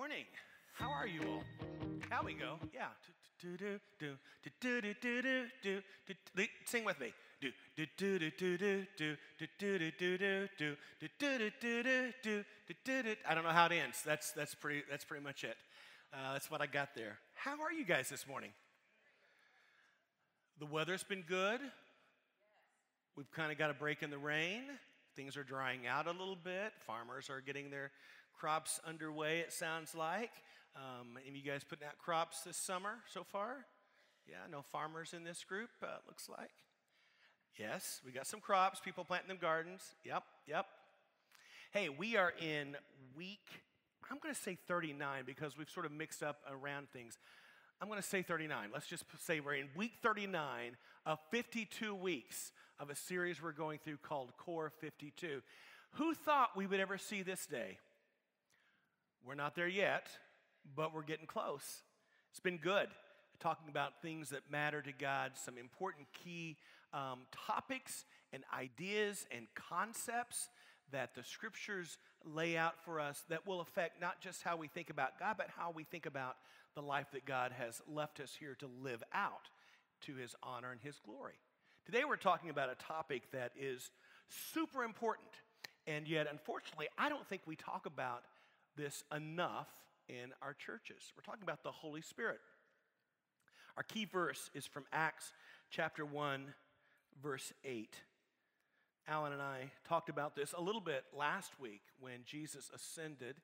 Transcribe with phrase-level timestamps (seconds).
[0.00, 0.24] morning.
[0.72, 1.42] How are you all?
[2.08, 2.58] How we go?
[2.72, 2.86] Yeah.
[6.64, 7.12] Sing with me.
[13.28, 14.02] I don't know how it ends.
[14.02, 15.58] That's that's pretty that's pretty much it.
[16.14, 17.18] Uh, that's what I got there.
[17.34, 18.52] How are you guys this morning?
[20.60, 21.60] The weather's been good.
[23.18, 24.62] We've kind of got a break in the rain.
[25.14, 26.72] Things are drying out a little bit.
[26.86, 27.90] Farmers are getting their
[28.40, 30.30] crops underway, it sounds like.
[30.74, 33.66] Um, any of you guys putting out crops this summer so far?
[34.26, 36.52] Yeah, no farmers in this group, uh, looks like.
[37.58, 39.82] Yes, we got some crops, people planting them gardens.
[40.04, 40.66] Yep, yep.
[41.72, 42.76] Hey, we are in
[43.14, 43.46] week,
[44.10, 47.18] I'm going to say 39 because we've sort of mixed up around things.
[47.78, 48.70] I'm going to say 39.
[48.72, 53.80] Let's just say we're in week 39 of 52 weeks of a series we're going
[53.84, 55.42] through called Core 52.
[55.94, 57.78] Who thought we would ever see this day?
[59.26, 60.08] We're not there yet,
[60.74, 61.82] but we're getting close.
[62.30, 62.88] It's been good
[63.40, 66.56] talking about things that matter to God, some important key
[66.92, 70.48] um, topics and ideas and concepts
[70.92, 74.90] that the scriptures lay out for us that will affect not just how we think
[74.90, 76.36] about God, but how we think about
[76.74, 79.48] the life that God has left us here to live out
[80.02, 81.34] to his honor and his glory.
[81.86, 83.90] Today we're talking about a topic that is
[84.28, 85.28] super important,
[85.86, 88.22] and yet, unfortunately, I don't think we talk about
[88.76, 89.68] this enough
[90.08, 91.12] in our churches.
[91.16, 92.40] We're talking about the Holy Spirit.
[93.76, 95.32] Our key verse is from Acts
[95.70, 96.46] chapter 1,
[97.22, 97.96] verse 8.
[99.08, 103.36] Alan and I talked about this a little bit last week when Jesus ascended.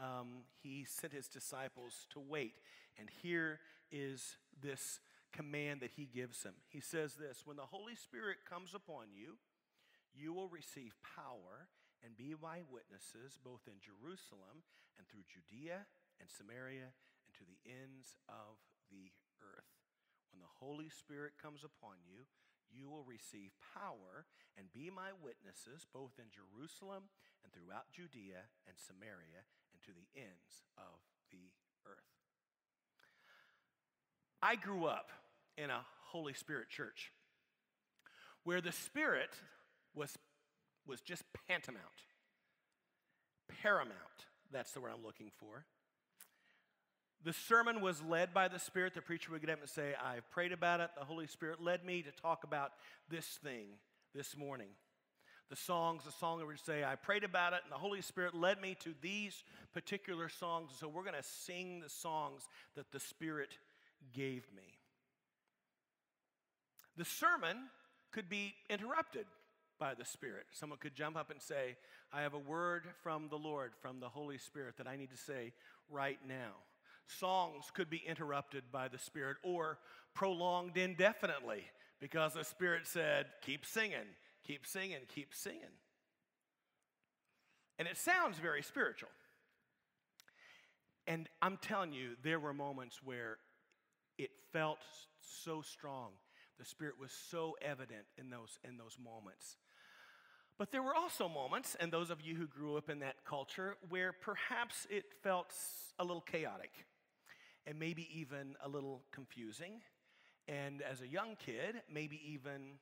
[0.00, 2.54] Um, he sent his disciples to wait.
[2.98, 3.60] And here
[3.90, 5.00] is this
[5.32, 6.54] command that he gives them.
[6.68, 9.36] He says this When the Holy Spirit comes upon you,
[10.14, 11.68] you will receive power
[12.02, 14.66] and be my witnesses both in Jerusalem
[14.98, 15.86] and through Judea
[16.18, 18.58] and Samaria and to the ends of
[18.90, 19.72] the earth.
[20.34, 22.26] When the Holy Spirit comes upon you,
[22.72, 24.24] you will receive power
[24.56, 27.12] and be my witnesses both in Jerusalem
[27.44, 31.52] and throughout Judea and Samaria and to the ends of the
[31.84, 32.12] earth.
[34.42, 35.10] I grew up
[35.56, 37.12] in a Holy Spirit church
[38.44, 39.30] where the Spirit
[39.94, 40.16] was,
[40.86, 42.06] was just pantamount,
[43.62, 43.96] paramount.
[44.50, 45.64] That's the word I'm looking for.
[47.24, 48.94] The sermon was led by the Spirit.
[48.94, 50.90] The preacher would get up and say, I've prayed about it.
[50.98, 52.72] The Holy Spirit led me to talk about
[53.08, 53.66] this thing
[54.14, 54.68] this morning.
[55.48, 58.60] The songs, the song would say, I prayed about it, and the Holy Spirit led
[58.60, 60.72] me to these particular songs.
[60.78, 63.56] So we're going to sing the songs that the Spirit
[64.12, 64.78] gave me.
[66.96, 67.56] The sermon
[68.10, 69.26] could be interrupted
[69.82, 70.44] by the Spirit.
[70.52, 71.74] Someone could jump up and say,
[72.12, 75.16] I have a word from the Lord, from the Holy Spirit, that I need to
[75.16, 75.54] say
[75.90, 76.52] right now.
[77.08, 79.78] Songs could be interrupted by the Spirit or
[80.14, 81.64] prolonged indefinitely
[82.00, 84.06] because the Spirit said, Keep singing,
[84.46, 85.74] keep singing, keep singing.
[87.76, 89.10] And it sounds very spiritual.
[91.08, 93.38] And I'm telling you, there were moments where
[94.16, 94.78] it felt
[95.20, 96.10] so strong.
[96.60, 99.56] The Spirit was so evident in those, in those moments.
[100.62, 103.74] But there were also moments, and those of you who grew up in that culture,
[103.88, 105.52] where perhaps it felt
[105.98, 106.70] a little chaotic
[107.66, 109.80] and maybe even a little confusing.
[110.46, 112.78] And as a young kid, maybe even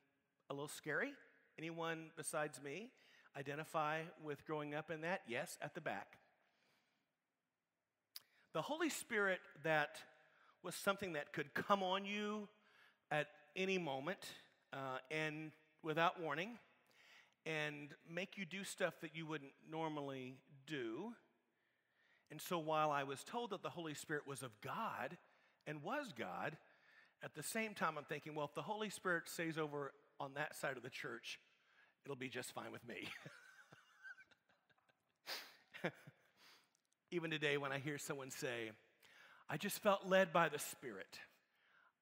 [0.51, 1.13] a little scary.
[1.57, 2.91] Anyone besides me
[3.35, 5.21] identify with growing up in that?
[5.27, 6.19] Yes, at the back.
[8.53, 9.97] The Holy Spirit that
[10.61, 12.47] was something that could come on you
[13.09, 13.25] at
[13.55, 14.19] any moment
[14.71, 15.51] uh, and
[15.81, 16.59] without warning
[17.45, 20.35] and make you do stuff that you wouldn't normally
[20.67, 21.13] do
[22.31, 25.17] and so while I was told that the Holy Spirit was of God
[25.67, 26.55] and was God,
[27.21, 30.55] at the same time I'm thinking, well, if the Holy Spirit stays over on that
[30.55, 31.41] side of the church,
[32.05, 33.09] it'll be just fine with me.
[37.11, 38.71] Even today, when I hear someone say,
[39.49, 41.19] I just felt led by the Spirit,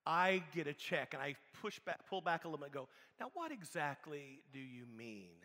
[0.09, 2.87] I get a check and I push back, pull back a little bit and go,
[3.19, 5.35] now what exactly do you mean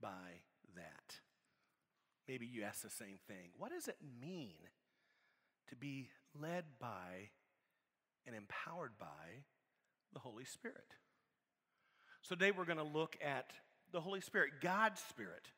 [0.00, 0.38] by
[0.76, 1.16] that?
[2.28, 3.50] Maybe you ask the same thing.
[3.58, 4.54] What does it mean
[5.68, 7.30] to be led by
[8.24, 9.42] and empowered by
[10.12, 10.94] the Holy Spirit?
[12.22, 13.50] So today we're going to look at
[13.90, 15.48] the Holy Spirit, God's Spirit,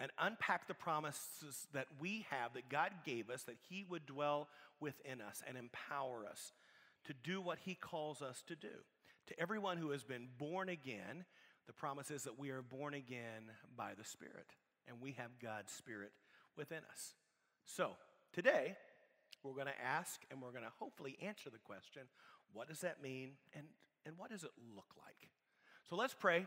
[0.00, 4.48] and unpack the promises that we have, that God gave us, that He would dwell
[4.80, 6.52] within us and empower us
[7.04, 8.68] to do what He calls us to do.
[9.28, 11.24] To everyone who has been born again,
[11.66, 14.46] the promise is that we are born again by the Spirit
[14.88, 16.12] and we have God's Spirit
[16.56, 17.14] within us.
[17.64, 17.90] So,
[18.32, 18.76] today,
[19.42, 22.02] We're going to ask and we're going to hopefully answer the question
[22.52, 23.64] what does that mean and,
[24.06, 25.30] and what does it look like?
[25.88, 26.46] So let's pray,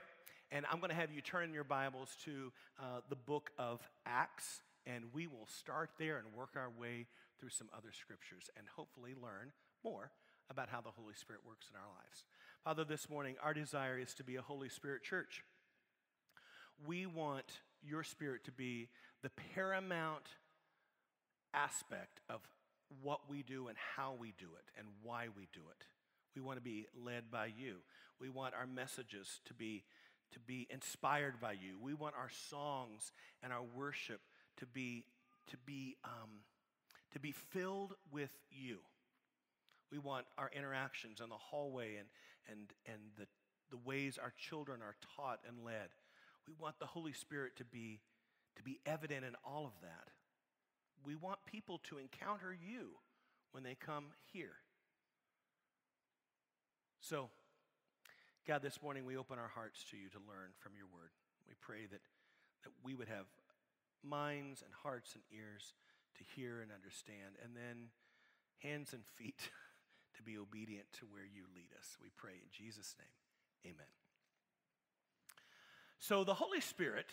[0.51, 4.61] and I'm going to have you turn your Bibles to uh, the book of Acts,
[4.85, 7.07] and we will start there and work our way
[7.39, 9.51] through some other scriptures and hopefully learn
[9.83, 10.11] more
[10.49, 12.23] about how the Holy Spirit works in our lives.
[12.63, 15.43] Father, this morning, our desire is to be a Holy Spirit church.
[16.85, 18.89] We want your Spirit to be
[19.21, 20.27] the paramount
[21.53, 22.41] aspect of
[23.01, 25.85] what we do and how we do it and why we do it.
[26.35, 27.77] We want to be led by you.
[28.19, 29.83] We want our messages to be,
[30.33, 31.77] to be inspired by you.
[31.81, 33.11] We want our songs
[33.41, 34.21] and our worship
[34.57, 35.05] to be,
[35.47, 36.29] to be, um,
[37.13, 38.79] to be filled with you.
[39.91, 42.07] We want our interactions in the hallway and,
[42.49, 43.27] and, and the,
[43.69, 45.89] the ways our children are taught and led.
[46.47, 48.01] We want the Holy Spirit to be,
[48.57, 50.09] to be evident in all of that.
[51.05, 52.89] We want people to encounter you
[53.51, 54.57] when they come here.
[56.99, 57.29] So,
[58.47, 61.11] God, this morning we open our hearts to you to learn from your word.
[61.47, 62.01] We pray that,
[62.63, 63.25] that we would have
[64.03, 65.73] minds and hearts and ears
[66.17, 67.89] to hear and understand, and then
[68.59, 69.49] hands and feet
[70.17, 71.97] to be obedient to where you lead us.
[72.01, 73.73] We pray in Jesus' name.
[73.73, 73.87] Amen.
[75.99, 77.07] So, the Holy Spirit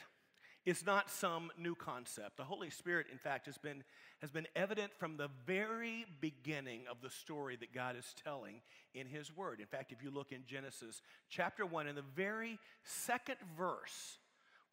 [0.64, 2.36] is not some new concept.
[2.36, 3.82] The Holy Spirit, in fact, has been,
[4.20, 8.60] has been evident from the very beginning of the story that God is telling
[8.94, 9.60] in His Word.
[9.60, 14.18] In fact, if you look in Genesis chapter 1, in the very second verse,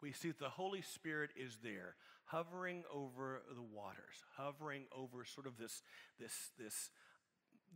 [0.00, 5.46] we see that the Holy Spirit is there, hovering over the waters, hovering over sort
[5.46, 5.82] of this,
[6.20, 6.90] this, this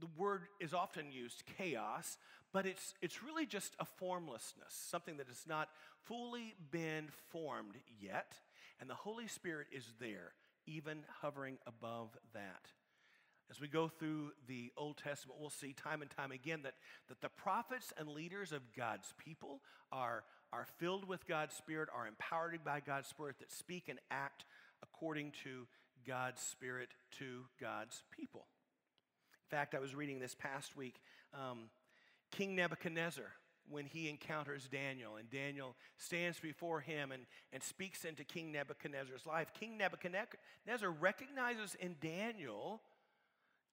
[0.00, 2.18] the word is often used chaos,
[2.52, 5.68] but it's, it's really just a formlessness, something that has not
[6.04, 8.34] fully been formed yet.
[8.80, 10.32] And the Holy Spirit is there,
[10.66, 12.68] even hovering above that.
[13.50, 16.74] As we go through the Old Testament, we'll see time and time again that,
[17.08, 19.60] that the prophets and leaders of God's people
[19.92, 24.44] are, are filled with God's Spirit, are empowered by God's Spirit, that speak and act
[24.82, 25.66] according to
[26.06, 28.46] God's Spirit to God's people.
[29.54, 30.96] Fact, I was reading this past week
[31.32, 31.66] um,
[32.32, 33.30] King Nebuchadnezzar,
[33.70, 37.22] when he encounters Daniel, and Daniel stands before him and,
[37.52, 39.52] and speaks into King Nebuchadnezzar's life.
[39.60, 42.80] King Nebuchadnezzar recognizes in Daniel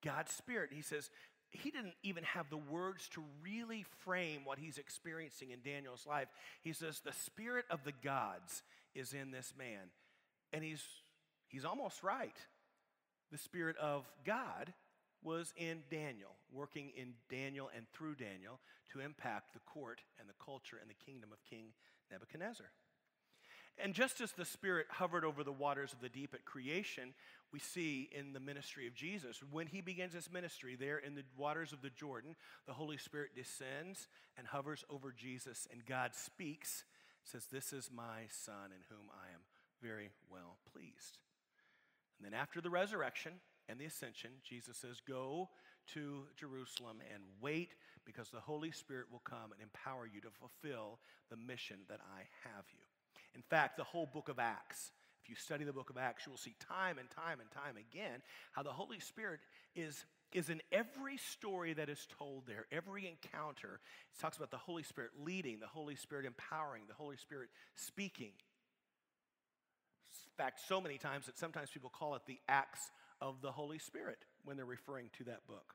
[0.04, 0.70] God's Spirit.
[0.72, 1.10] He says,
[1.50, 6.28] he didn't even have the words to really frame what he's experiencing in Daniel's life.
[6.62, 8.62] He says, The Spirit of the gods
[8.94, 9.90] is in this man.
[10.52, 10.84] And he's,
[11.48, 12.36] he's almost right.
[13.32, 14.72] The Spirit of God
[15.22, 18.60] was in Daniel, working in Daniel and through Daniel
[18.92, 21.66] to impact the court and the culture and the kingdom of King
[22.10, 22.66] Nebuchadnezzar.
[23.78, 27.14] And just as the Spirit hovered over the waters of the deep at creation,
[27.52, 31.24] we see in the ministry of Jesus, when he begins his ministry there in the
[31.36, 32.36] waters of the Jordan,
[32.66, 36.84] the Holy Spirit descends and hovers over Jesus, and God speaks,
[37.24, 39.40] says, This is my Son in whom I am
[39.82, 41.18] very well pleased.
[42.18, 43.32] And then after the resurrection,
[43.68, 45.48] and the ascension, Jesus says, Go
[45.94, 50.98] to Jerusalem and wait because the Holy Spirit will come and empower you to fulfill
[51.30, 52.80] the mission that I have you.
[53.34, 54.90] In fact, the whole book of Acts,
[55.22, 57.76] if you study the book of Acts, you will see time and time and time
[57.76, 59.40] again how the Holy Spirit
[59.74, 63.80] is, is in every story that is told there, every encounter.
[64.14, 68.32] It talks about the Holy Spirit leading, the Holy Spirit empowering, the Holy Spirit speaking.
[70.26, 72.90] In fact, so many times that sometimes people call it the Acts
[73.22, 75.74] of the Holy Spirit when they're referring to that book.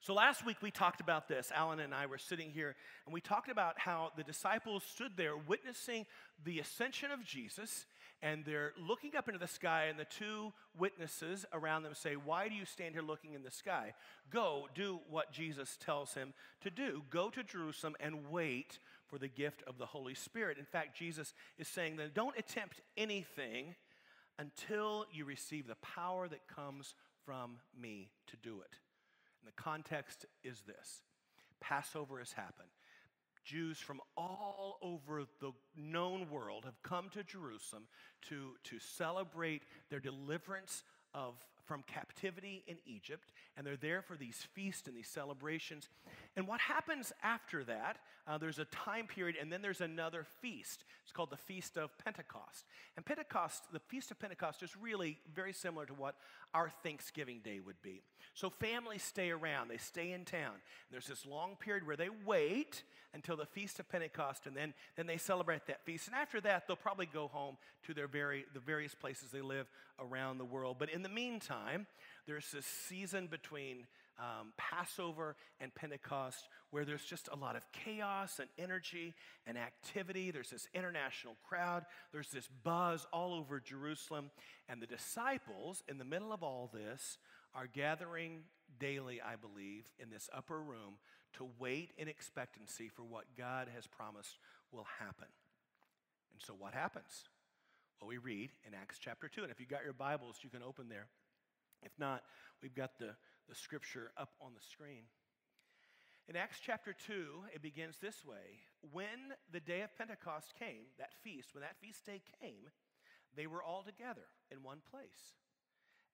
[0.00, 1.50] So last week we talked about this.
[1.54, 5.36] Alan and I were sitting here and we talked about how the disciples stood there
[5.36, 6.04] witnessing
[6.44, 7.86] the ascension of Jesus
[8.22, 12.48] and they're looking up into the sky and the two witnesses around them say, "Why
[12.48, 13.94] do you stand here looking in the sky?
[14.30, 17.04] Go do what Jesus tells him to do.
[17.10, 21.34] Go to Jerusalem and wait for the gift of the Holy Spirit." In fact, Jesus
[21.58, 23.76] is saying that don't attempt anything
[24.38, 28.78] until you receive the power that comes from me to do it.
[29.40, 31.02] And the context is this
[31.60, 32.68] Passover has happened.
[33.44, 37.84] Jews from all over the known world have come to Jerusalem
[38.28, 40.82] to, to celebrate their deliverance
[41.14, 43.32] of, from captivity in Egypt.
[43.56, 45.88] And they're there for these feasts and these celebrations.
[46.36, 50.84] And what happens after that, uh, there's a time period, and then there's another feast.
[51.02, 52.66] It's called the Feast of Pentecost.
[52.96, 56.16] And Pentecost, the Feast of Pentecost, is really very similar to what
[56.52, 58.02] our Thanksgiving Day would be.
[58.34, 60.52] So families stay around, they stay in town.
[60.52, 62.82] And there's this long period where they wait
[63.14, 66.06] until the Feast of Pentecost, and then, then they celebrate that feast.
[66.06, 69.68] And after that, they'll probably go home to their very, the various places they live
[69.98, 70.76] around the world.
[70.78, 71.86] But in the meantime,
[72.26, 73.86] there's this season between
[74.18, 79.14] um, Passover and Pentecost, where there's just a lot of chaos and energy
[79.46, 80.30] and activity.
[80.30, 84.30] There's this international crowd, there's this buzz all over Jerusalem.
[84.68, 87.18] And the disciples, in the middle of all this,
[87.54, 88.42] are gathering
[88.78, 90.98] daily, I believe, in this upper room
[91.34, 94.38] to wait in expectancy for what God has promised
[94.72, 95.28] will happen.
[96.32, 97.24] And so, what happens?
[98.00, 99.42] Well, we read in Acts chapter 2.
[99.42, 101.06] And if you got your Bibles, you can open there.
[101.82, 102.22] If not,
[102.62, 103.16] we've got the
[103.48, 105.04] the scripture up on the screen.
[106.28, 111.14] In Acts chapter 2, it begins this way When the day of Pentecost came, that
[111.22, 112.70] feast, when that feast day came,
[113.36, 115.38] they were all together in one place.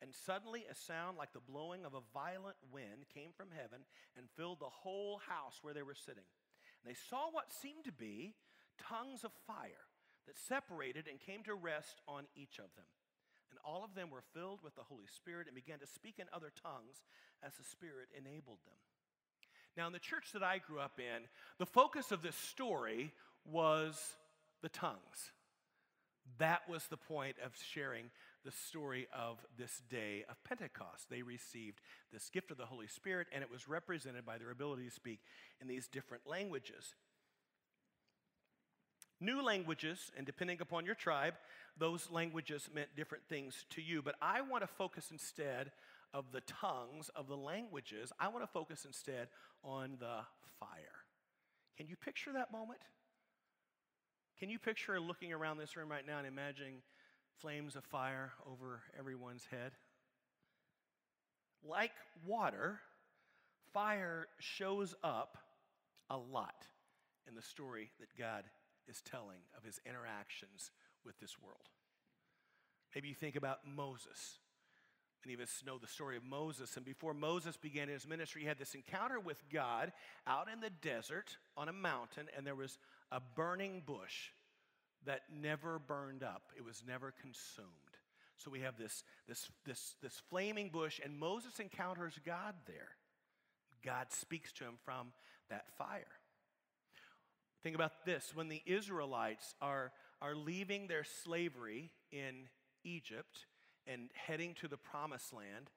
[0.02, 3.86] And suddenly a sound like the blowing of a violent wind came from heaven
[4.16, 6.26] and filled the whole house where they were sitting.
[6.82, 8.34] And they saw what seemed to be
[8.76, 9.86] tongues of fire
[10.26, 12.86] that separated and came to rest on each of them.
[13.64, 16.52] All of them were filled with the Holy Spirit and began to speak in other
[16.62, 17.04] tongues
[17.42, 18.78] as the Spirit enabled them.
[19.76, 21.22] Now, in the church that I grew up in,
[21.58, 23.12] the focus of this story
[23.44, 23.98] was
[24.62, 25.32] the tongues.
[26.38, 28.10] That was the point of sharing
[28.44, 31.08] the story of this day of Pentecost.
[31.08, 31.80] They received
[32.12, 35.20] this gift of the Holy Spirit, and it was represented by their ability to speak
[35.60, 36.94] in these different languages.
[39.22, 41.34] New languages, and depending upon your tribe,
[41.78, 44.02] those languages meant different things to you.
[44.02, 45.70] But I want to focus instead
[46.12, 49.28] of the tongues, of the languages, I want to focus instead
[49.62, 50.24] on the
[50.58, 51.04] fire.
[51.76, 52.80] Can you picture that moment?
[54.40, 56.82] Can you picture looking around this room right now and imagining
[57.40, 59.70] flames of fire over everyone's head?
[61.64, 61.92] Like
[62.26, 62.80] water,
[63.72, 65.38] fire shows up
[66.10, 66.66] a lot
[67.28, 68.42] in the story that God
[68.92, 70.70] is telling of his interactions
[71.04, 71.68] with this world.
[72.94, 74.38] Maybe you think about Moses.
[75.24, 76.76] Many of us know the story of Moses.
[76.76, 79.92] And before Moses began his ministry, he had this encounter with God
[80.26, 82.78] out in the desert on a mountain, and there was
[83.10, 84.30] a burning bush
[85.06, 87.68] that never burned up, it was never consumed.
[88.36, 92.90] So we have this, this, this, this flaming bush, and Moses encounters God there.
[93.84, 95.08] God speaks to him from
[95.50, 96.06] that fire.
[97.62, 102.48] Think about this when the Israelites are, are leaving their slavery in
[102.84, 103.46] Egypt
[103.86, 105.70] and heading to the promised land,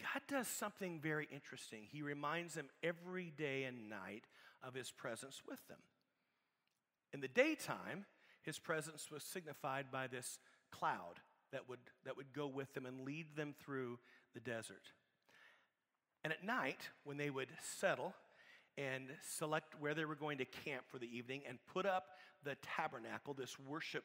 [0.00, 1.84] God does something very interesting.
[1.90, 4.24] He reminds them every day and night
[4.62, 5.78] of his presence with them.
[7.12, 8.06] In the daytime,
[8.42, 10.38] his presence was signified by this
[10.70, 11.20] cloud
[11.52, 13.98] that would, that would go with them and lead them through
[14.34, 14.92] the desert.
[16.24, 18.14] And at night, when they would settle
[18.78, 22.06] and select where they were going to camp for the evening and put up
[22.44, 24.04] the tabernacle, this worship,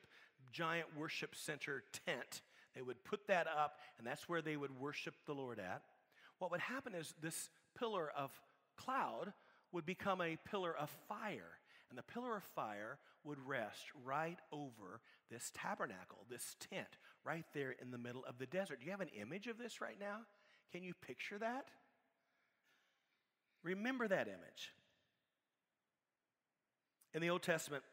[0.52, 2.42] giant worship center tent.
[2.76, 5.82] They would put that up, and that's where they would worship the Lord at.
[6.40, 8.32] What would happen is this pillar of
[8.78, 9.34] cloud
[9.72, 11.60] would become a pillar of fire.
[11.90, 16.88] And the pillar of fire would rest right over this tabernacle, this tent,
[17.26, 18.80] right there in the middle of the desert.
[18.80, 20.20] Do you have an image of this right now?
[20.72, 21.68] Can you picture that?
[23.64, 24.74] Remember that image.
[27.14, 27.84] In the Old Testament,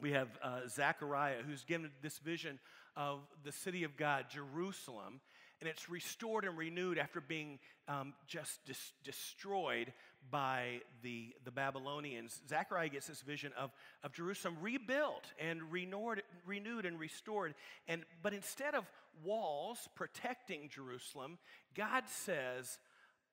[0.00, 2.58] we have uh, Zechariah who's given this vision
[2.96, 5.20] of the city of God, Jerusalem,
[5.60, 9.92] and it's restored and renewed after being um, just dis- destroyed
[10.30, 12.40] by the, the Babylonians.
[12.48, 13.70] Zechariah gets this vision of,
[14.04, 17.54] of Jerusalem rebuilt and renewed, renewed and restored.
[17.88, 18.84] And, but instead of
[19.24, 21.38] walls protecting Jerusalem,
[21.74, 22.78] God says,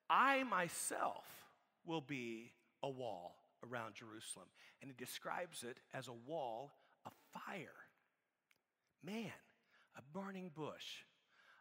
[0.10, 1.26] I myself
[1.88, 2.52] will be
[2.84, 3.36] a wall
[3.70, 4.48] around Jerusalem.
[4.82, 6.72] And he describes it as a wall
[7.06, 7.68] of fire.
[9.04, 9.32] Man,
[9.98, 11.04] a burning bush,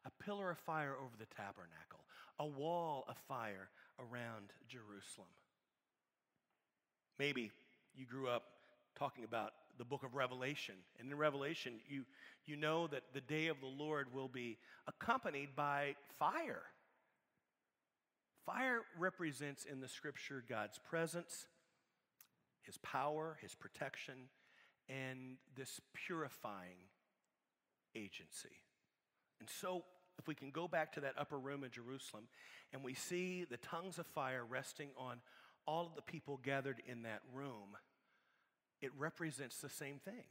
[0.04, 2.04] a pillar of fire over the tabernacle,
[2.38, 5.28] a wall of fire around Jerusalem.
[7.18, 7.52] Maybe
[7.94, 8.42] you grew up
[8.98, 10.74] talking about the book of Revelation.
[10.98, 12.04] And in Revelation, you,
[12.46, 16.62] you know that the day of the Lord will be accompanied by fire.
[18.46, 21.46] Fire represents in the scripture God's presence,
[22.62, 24.28] His power, His protection,
[24.88, 26.76] and this purifying
[27.94, 28.60] agency.
[29.40, 29.84] And so,
[30.18, 32.24] if we can go back to that upper room in Jerusalem
[32.72, 35.18] and we see the tongues of fire resting on
[35.66, 37.76] all of the people gathered in that room,
[38.80, 40.24] it represents the same thing.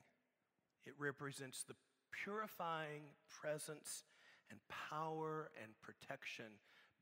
[0.86, 1.76] It represents the
[2.12, 3.04] purifying
[3.42, 4.04] presence
[4.50, 6.46] and power and protection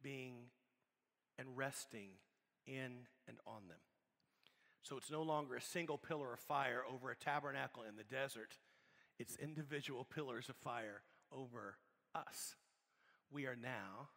[0.02, 0.46] being
[1.38, 2.10] and resting
[2.66, 3.80] in and on them.
[4.84, 8.58] So it's no longer a single pillar of fire over a tabernacle in the desert,
[9.20, 11.78] it's individual pillars of fire over
[12.16, 12.56] us.
[13.32, 14.10] We are now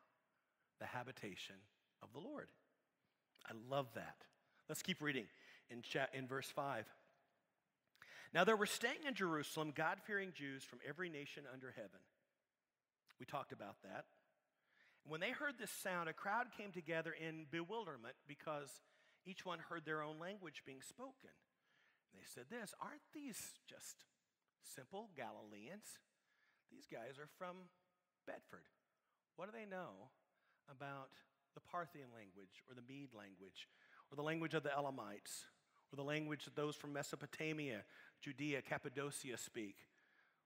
[0.80, 1.56] the habitation
[2.02, 2.48] of the Lord.
[3.46, 4.16] I love that.
[4.68, 5.26] Let's keep reading
[5.70, 6.86] in, chat, in verse 5.
[8.32, 12.00] Now there were staying in Jerusalem God fearing Jews from every nation under heaven.
[13.20, 14.06] We talked about that.
[15.06, 18.80] When they heard this sound, a crowd came together in bewilderment because
[19.26, 21.32] each one heard their own language being spoken.
[22.12, 24.04] And they said, This, aren't these just
[24.62, 26.00] simple Galileans?
[26.72, 27.68] These guys are from
[28.26, 28.64] Bedford.
[29.36, 30.08] What do they know
[30.70, 31.10] about
[31.54, 33.68] the Parthian language or the Mede language
[34.10, 35.44] or the language of the Elamites
[35.92, 37.84] or the language that those from Mesopotamia,
[38.22, 39.76] Judea, Cappadocia speak?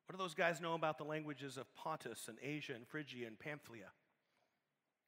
[0.06, 3.38] What do those guys know about the languages of Pontus and Asia and Phrygia and
[3.38, 3.92] Pamphylia?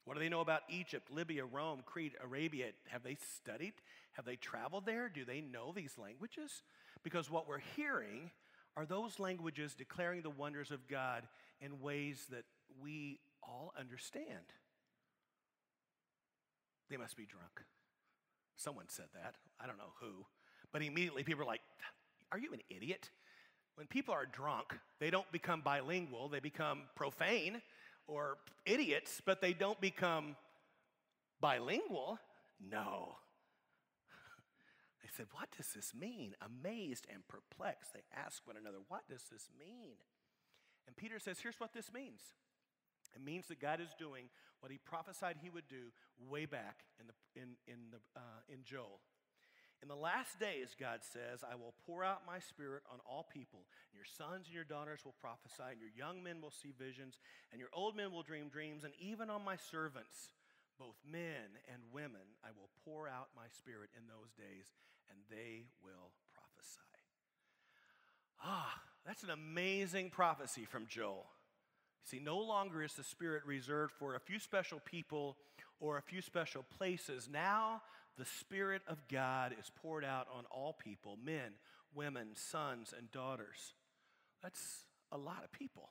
[0.05, 2.67] What do they know about Egypt, Libya, Rome, Crete, Arabia?
[2.89, 3.75] Have they studied?
[4.13, 5.09] Have they traveled there?
[5.09, 6.63] Do they know these languages?
[7.03, 8.31] Because what we're hearing
[8.77, 11.29] are those languages declaring the wonders of God
[11.61, 12.45] in ways that
[12.83, 14.55] we all understand.
[16.89, 17.63] They must be drunk.
[18.57, 19.37] Someone said that.
[19.61, 20.27] I don't know who.
[20.73, 21.63] But immediately people are like,
[22.33, 23.11] Are you an idiot?
[23.77, 27.63] When people are drunk, they don't become bilingual, they become profane
[28.07, 30.37] or idiots, but they don't become
[31.41, 32.19] bilingual.
[32.61, 33.17] No.
[35.03, 36.35] They said, What does this mean?
[36.45, 39.97] Amazed and perplexed, they ask one another, What does this mean?
[40.87, 42.21] And Peter says, Here's what this means
[43.15, 44.27] it means that God is doing
[44.61, 45.91] what he prophesied he would do
[46.29, 49.01] way back in, the, in, in, the, uh, in Joel.
[49.83, 53.65] In the last days, God says, I will pour out my spirit on all people.
[53.89, 57.17] And your sons and your daughters will prophesy, and your young men will see visions,
[57.51, 60.37] and your old men will dream dreams, and even on my servants,
[60.79, 64.69] both men and women, I will pour out my spirit in those days,
[65.09, 66.81] and they will prophesy.
[68.45, 71.27] Ah, that's an amazing prophecy from Joel.
[72.05, 75.37] See, no longer is the Spirit reserved for a few special people
[75.81, 77.29] or a few special places.
[77.33, 77.83] Now
[78.19, 81.53] the Spirit of God is poured out on all people men,
[81.95, 83.75] women, sons, and daughters.
[84.43, 85.89] That's a lot of people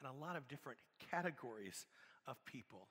[0.00, 0.78] and a lot of different
[1.10, 1.86] categories
[2.26, 2.88] of people.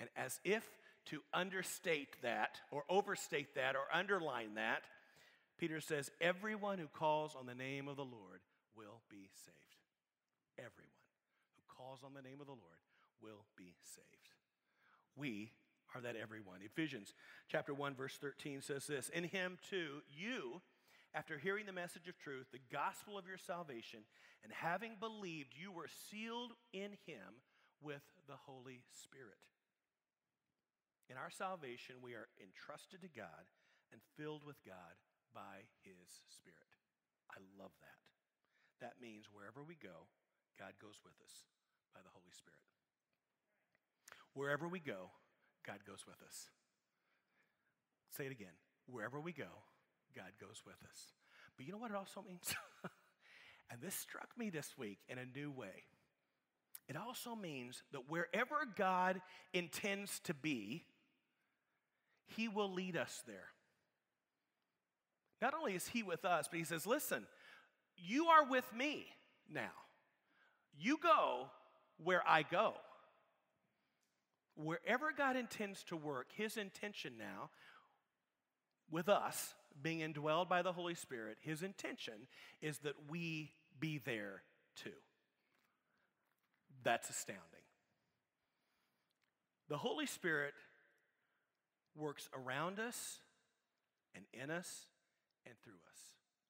[0.00, 0.64] And as if
[1.06, 4.82] to understate that, or overstate that, or underline that,
[5.58, 8.40] Peter says, Everyone who calls on the name of the Lord
[8.76, 9.56] will be saved.
[10.58, 11.08] Everyone
[11.56, 12.78] who calls on the name of the Lord
[13.22, 14.04] will be saved.
[15.16, 15.50] We
[15.94, 16.60] are that everyone.
[16.62, 17.14] Ephesians
[17.48, 20.62] chapter 1 verse 13 says this, "In him too you
[21.14, 24.06] after hearing the message of truth, the gospel of your salvation,
[24.42, 27.42] and having believed, you were sealed in him
[27.80, 29.38] with the Holy Spirit."
[31.08, 33.50] In our salvation, we are entrusted to God
[33.90, 34.98] and filled with God
[35.32, 36.76] by his Spirit.
[37.30, 37.98] I love that.
[38.80, 40.08] That means wherever we go,
[40.58, 41.46] God goes with us
[41.94, 42.60] by the Holy Spirit.
[44.34, 45.10] Wherever we go,
[45.68, 46.48] God goes with us.
[48.16, 48.56] Say it again.
[48.90, 49.44] Wherever we go,
[50.16, 51.12] God goes with us.
[51.56, 52.54] But you know what it also means?
[53.70, 55.84] and this struck me this week in a new way.
[56.88, 59.20] It also means that wherever God
[59.52, 60.84] intends to be,
[62.28, 63.48] He will lead us there.
[65.42, 67.26] Not only is He with us, but He says, Listen,
[67.94, 69.04] you are with me
[69.52, 69.74] now.
[70.80, 71.50] You go
[72.02, 72.72] where I go
[74.58, 77.50] wherever God intends to work, his intention now
[78.90, 82.26] with us being indwelled by the Holy Spirit, his intention
[82.60, 84.42] is that we be there
[84.74, 84.90] too.
[86.82, 87.42] That's astounding.
[89.68, 90.54] The Holy Spirit
[91.94, 93.18] works around us
[94.14, 94.86] and in us
[95.46, 95.98] and through us.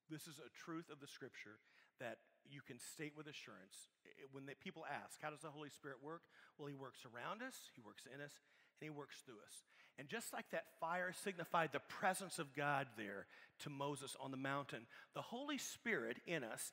[0.09, 1.59] This is a truth of the scripture
[1.99, 2.17] that
[2.51, 3.89] you can state with assurance.
[4.31, 6.21] When the people ask, How does the Holy Spirit work?
[6.57, 8.33] Well, He works around us, He works in us,
[8.79, 9.63] and He works through us.
[9.97, 13.27] And just like that fire signified the presence of God there
[13.63, 16.71] to Moses on the mountain, the Holy Spirit in us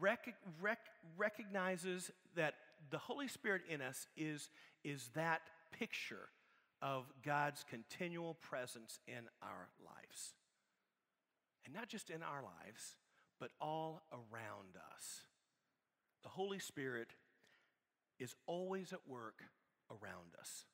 [0.00, 2.54] rec- rec- recognizes that
[2.90, 4.50] the Holy Spirit in us is,
[4.84, 6.28] is that picture
[6.82, 10.34] of God's continual presence in our lives.
[11.64, 12.96] And not just in our lives,
[13.40, 15.22] but all around us.
[16.22, 17.08] The Holy Spirit
[18.18, 19.42] is always at work
[19.90, 20.64] around us.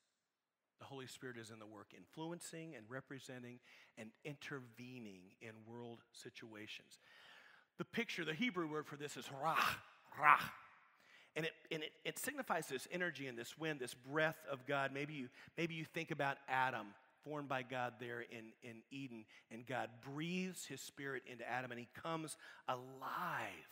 [0.78, 3.60] The Holy Spirit is in the work influencing and representing
[3.98, 6.98] and intervening in world situations.
[7.78, 9.56] The picture, the Hebrew word for this is rah,
[10.20, 10.40] rah.
[11.36, 14.90] And, it, and it, it signifies this energy and this wind, this breath of God.
[14.92, 16.88] Maybe you, maybe you think about Adam,
[17.24, 21.80] formed by God there in, in Eden, and God breathes his spirit into Adam and
[21.80, 22.36] he comes
[22.68, 23.68] alive.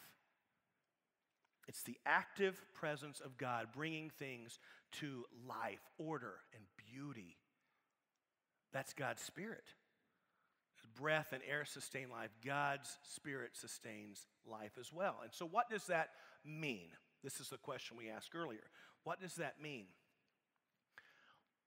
[1.68, 4.58] It's the active presence of God bringing things
[4.92, 7.36] to life, order, and beauty.
[8.72, 9.64] That's God's spirit.
[10.98, 12.30] breath and air sustain life.
[12.44, 15.18] God's spirit sustains life as well.
[15.22, 16.10] And so, what does that
[16.44, 16.88] mean?
[17.22, 18.64] This is the question we asked earlier.
[19.04, 19.86] What does that mean?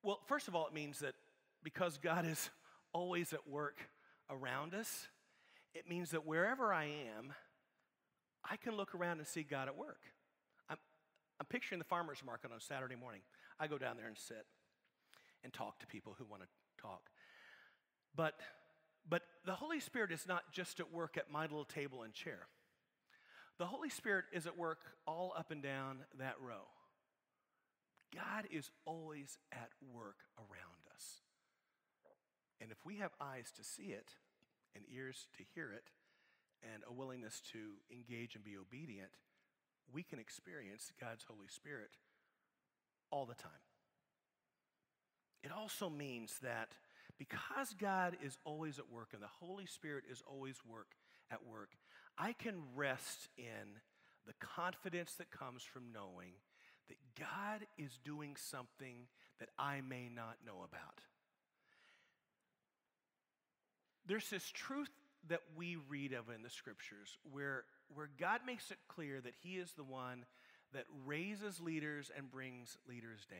[0.01, 1.15] Well, first of all, it means that
[1.63, 2.49] because God is
[2.93, 3.77] always at work
[4.29, 5.07] around us,
[5.73, 7.33] it means that wherever I am,
[8.49, 10.01] I can look around and see God at work.
[10.69, 10.77] I'm,
[11.39, 13.21] I'm picturing the farmer's market on Saturday morning.
[13.59, 14.45] I go down there and sit
[15.43, 16.47] and talk to people who want to
[16.81, 17.09] talk.
[18.15, 18.35] But,
[19.09, 22.47] but the Holy Spirit is not just at work at my little table and chair.
[23.57, 26.67] The Holy Spirit is at work all up and down that row.
[28.13, 30.82] God is always at work around.
[32.61, 34.09] And if we have eyes to see it
[34.75, 35.89] and ears to hear it
[36.73, 37.59] and a willingness to
[37.91, 39.11] engage and be obedient,
[39.91, 41.91] we can experience God's Holy Spirit
[43.11, 43.51] all the time.
[45.43, 46.69] It also means that
[47.17, 50.95] because God is always at work and the Holy Spirit is always work
[51.29, 51.71] at work,
[52.17, 53.79] I can rest in
[54.25, 56.33] the confidence that comes from knowing
[56.87, 59.07] that God is doing something
[59.39, 61.01] that I may not know about.
[64.07, 64.89] There's this truth
[65.29, 67.63] that we read of in the scriptures where,
[67.93, 70.25] where God makes it clear that He is the one
[70.73, 73.39] that raises leaders and brings leaders down.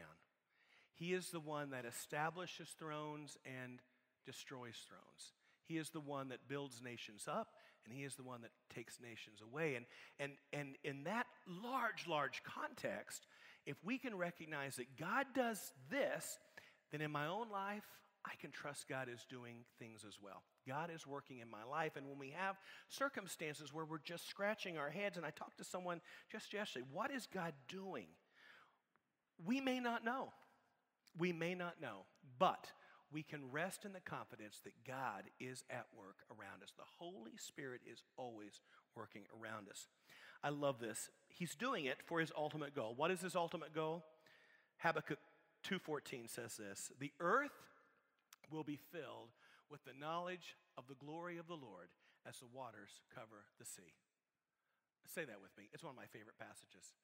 [0.93, 3.79] He is the one that establishes thrones and
[4.25, 5.33] destroys thrones.
[5.65, 7.47] He is the one that builds nations up
[7.85, 9.75] and he is the one that takes nations away.
[9.75, 9.85] And,
[10.19, 13.27] and, and in that large, large context,
[13.65, 16.39] if we can recognize that God does this,
[16.91, 17.83] then in my own life,
[18.25, 20.43] I can trust God is doing things as well.
[20.67, 21.95] God is working in my life.
[21.95, 22.55] And when we have
[22.89, 27.11] circumstances where we're just scratching our heads, and I talked to someone just yesterday, what
[27.11, 28.07] is God doing?
[29.45, 30.33] We may not know.
[31.17, 32.05] We may not know.
[32.39, 32.71] But
[33.11, 36.73] we can rest in the confidence that God is at work around us.
[36.75, 38.61] The Holy Spirit is always
[38.95, 39.87] working around us.
[40.43, 41.09] I love this.
[41.29, 42.93] He's doing it for his ultimate goal.
[42.95, 44.03] What is his ultimate goal?
[44.77, 45.19] Habakkuk
[45.63, 47.51] 2:14 says this, "The earth
[48.49, 49.31] will be filled
[49.69, 51.89] with the knowledge of the glory of the Lord
[52.25, 53.95] as the waters cover the sea."
[55.07, 55.69] Say that with me.
[55.73, 56.95] It's one of my favorite passages.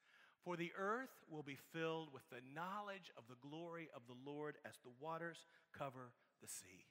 [0.44, 4.58] For the earth will be filled with the knowledge of the glory of the Lord
[4.64, 6.88] as the waters cover the sea.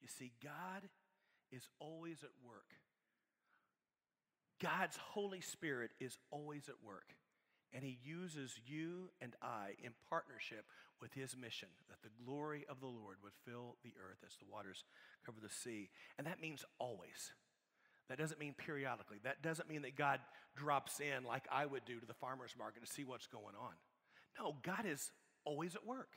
[0.00, 0.88] You see, God
[1.50, 2.74] is always at work.
[4.60, 7.16] God's Holy Spirit is always at work.
[7.74, 10.64] And He uses you and I in partnership
[11.00, 14.46] with His mission that the glory of the Lord would fill the earth as the
[14.50, 14.84] waters
[15.26, 15.90] cover the sea.
[16.16, 17.32] And that means always.
[18.08, 19.18] That doesn't mean periodically.
[19.24, 20.20] That doesn't mean that God
[20.56, 23.72] drops in like I would do to the farmer's market to see what's going on.
[24.38, 25.10] No, God is
[25.44, 26.10] always at work.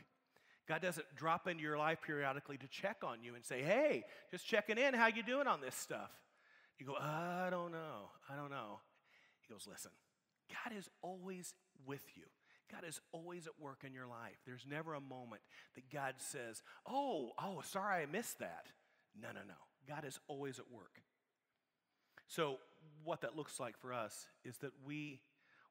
[0.68, 4.46] God doesn't drop into your life periodically to check on you and say, "Hey, just
[4.46, 4.94] checking in.
[4.94, 6.12] How you doing on this stuff?"
[6.78, 8.12] You go, "I don't know.
[8.30, 8.82] I don't know."
[9.40, 9.92] He goes, "Listen.
[10.50, 11.54] God is always
[11.86, 12.24] with you.
[12.72, 14.38] God is always at work in your life.
[14.46, 15.42] There's never a moment
[15.76, 18.68] that God says, "Oh, oh, sorry I missed that."
[19.20, 19.56] No, no, no.
[19.88, 21.02] God is always at work.
[22.28, 22.60] So,
[23.04, 25.22] what that looks like for us is that we,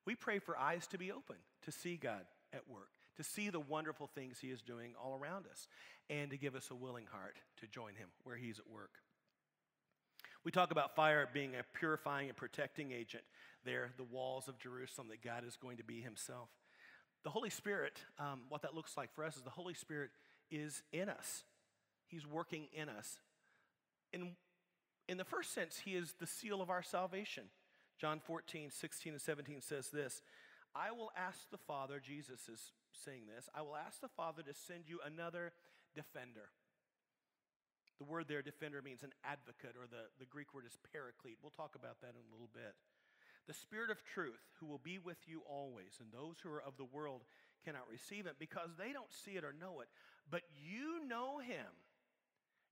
[0.07, 3.61] we pray for eyes to be open, to see God at work, to see the
[3.61, 5.69] wonderful things He is doing all around us,
[6.09, 8.93] and to give us a willing heart to join Him where He's at work.
[10.47, 13.25] We talk about fire being a purifying and protecting agent
[13.65, 16.51] there, the walls of Jerusalem, that God is going to be Himself.
[17.25, 20.11] The Holy Spirit, um, what that looks like for us is the Holy Spirit
[20.49, 21.43] is in us.
[22.07, 23.19] He's working in us.
[24.13, 24.37] And
[25.09, 27.47] in the first sense, he is the seal of our salvation.
[28.01, 30.23] John 14, 16, and 17 says this
[30.77, 34.55] I will ask the Father, Jesus is saying this, I will ask the Father to
[34.55, 35.51] send you another
[35.97, 36.51] defender.
[37.99, 41.39] The word there, defender, means an advocate, or the, the Greek word is paraclete.
[41.41, 42.77] We'll talk about that in a little bit.
[43.49, 46.77] The Spirit of truth, who will be with you always, and those who are of
[46.77, 47.23] the world
[47.65, 49.89] cannot receive it because they don't see it or know it.
[50.29, 51.73] But you know him.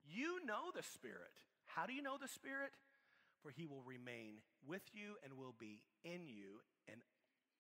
[0.05, 1.33] You know the Spirit
[1.75, 2.71] how do you know the Spirit?
[3.43, 6.63] For he will remain with you and will be in you.
[6.89, 7.03] And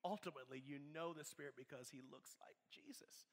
[0.04, 3.28] ultimately, you know the Spirit because he looks like Jesus.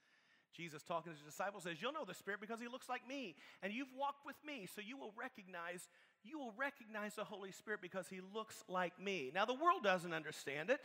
[0.56, 3.36] Jesus, talking to his disciples, says, You'll know the Spirit because he looks like me,
[3.64, 5.88] and you've walked with me, so you will recognize.
[6.24, 9.32] You will recognize the Holy Spirit because he looks like me.
[9.34, 10.80] Now, the world doesn't understand it,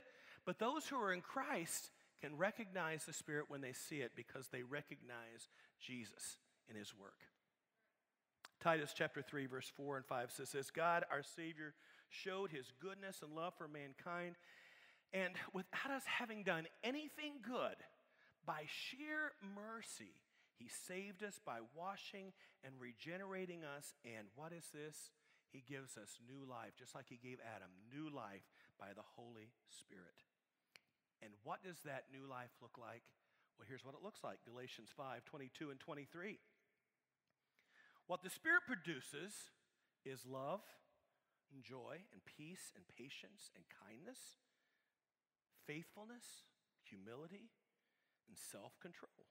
[0.46, 4.48] but those who are in Christ can recognize the Spirit when they see it because
[4.48, 5.48] they recognize
[5.81, 6.38] Jesus
[6.70, 7.20] in his work.
[8.61, 11.74] Titus chapter 3, verse 4 and 5 says this God, our Savior,
[12.09, 14.37] showed his goodness and love for mankind,
[15.12, 17.76] and without us having done anything good,
[18.46, 20.14] by sheer mercy,
[20.56, 22.32] he saved us by washing
[22.64, 23.92] and regenerating us.
[24.06, 25.12] And what is this?
[25.52, 28.46] He gives us new life, just like he gave Adam new life
[28.80, 30.24] by the Holy Spirit.
[31.22, 33.04] And what does that new life look like?
[33.56, 36.38] Well, here's what it looks like Galatians 5 22 and 23.
[38.06, 39.50] What the Spirit produces
[40.04, 40.61] is love
[41.52, 44.38] and joy and peace and patience and kindness,
[45.66, 46.46] faithfulness,
[46.85, 47.50] humility,
[48.28, 49.26] and self control.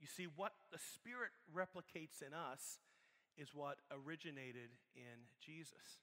[0.00, 2.80] You see, what the Spirit replicates in us
[3.36, 6.02] is what originated in Jesus.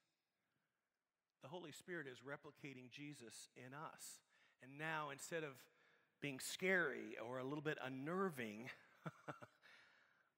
[1.41, 4.19] The Holy Spirit is replicating Jesus in us.
[4.63, 5.51] And now, instead of
[6.21, 8.69] being scary or a little bit unnerving,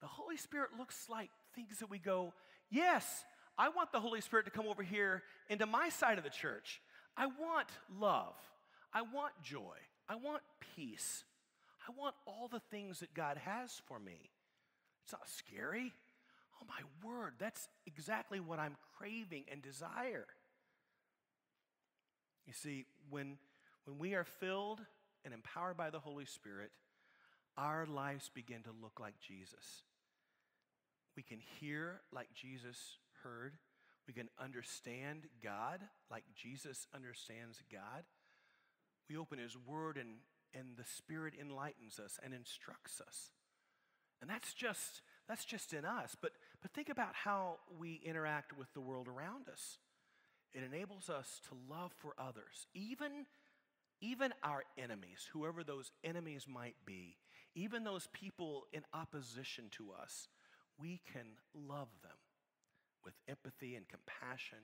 [0.02, 2.34] the Holy Spirit looks like things that we go,
[2.70, 3.26] yes,
[3.58, 6.82] I want the Holy Spirit to come over here into my side of the church.
[7.18, 8.36] I want love.
[8.94, 9.78] I want joy.
[10.10, 10.42] I want
[10.76, 11.24] peace.
[11.88, 14.30] I want all the things that God has for me.
[15.04, 15.94] It's not scary.
[16.62, 20.28] Oh, my word, that's exactly what I'm craving and desire.
[22.46, 23.38] You see, when,
[23.86, 24.82] when we are filled
[25.26, 26.72] and empowered by the Holy Spirit,
[27.58, 29.84] our lives begin to look like Jesus.
[31.16, 33.56] We can hear like Jesus heard.
[34.08, 38.04] We can understand God like Jesus understands God.
[39.12, 40.20] We open His Word and,
[40.54, 43.32] and the Spirit enlightens us and instructs us.
[44.22, 46.16] And that's just, that's just in us.
[46.22, 49.80] But, but think about how we interact with the world around us.
[50.54, 53.26] It enables us to love for others, even,
[54.00, 57.18] even our enemies, whoever those enemies might be,
[57.54, 60.30] even those people in opposition to us.
[60.80, 62.18] We can love them
[63.04, 64.60] with empathy and compassion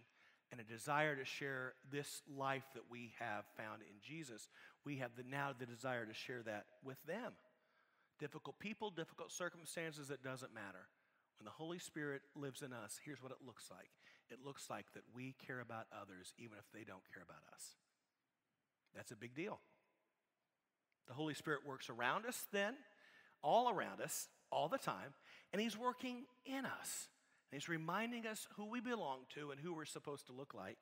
[0.51, 4.49] and a desire to share this life that we have found in Jesus,
[4.85, 7.33] we have the, now the desire to share that with them.
[8.19, 10.87] Difficult people, difficult circumstances, it doesn't matter.
[11.39, 13.89] When the Holy Spirit lives in us, here's what it looks like
[14.29, 17.75] it looks like that we care about others even if they don't care about us.
[18.93, 19.59] That's a big deal.
[21.07, 22.73] The Holy Spirit works around us then,
[23.41, 25.13] all around us, all the time,
[25.53, 27.07] and He's working in us.
[27.51, 30.77] He's reminding us who we belong to and who we're supposed to look like.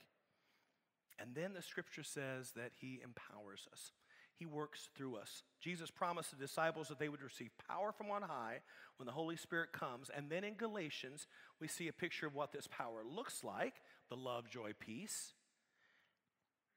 [1.19, 3.91] And then the scripture says that he empowers us.
[4.38, 5.43] He works through us.
[5.62, 8.60] Jesus promised the disciples that they would receive power from on high
[8.97, 10.10] when the Holy Spirit comes.
[10.15, 11.28] And then in Galatians,
[11.62, 13.75] we see a picture of what this power looks like
[14.10, 15.34] the love, joy, peace.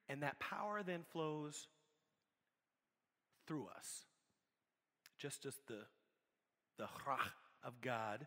[0.09, 1.67] And that power then flows
[3.47, 4.05] through us.
[5.19, 5.81] Just as the,
[6.79, 6.87] the
[7.65, 8.27] of God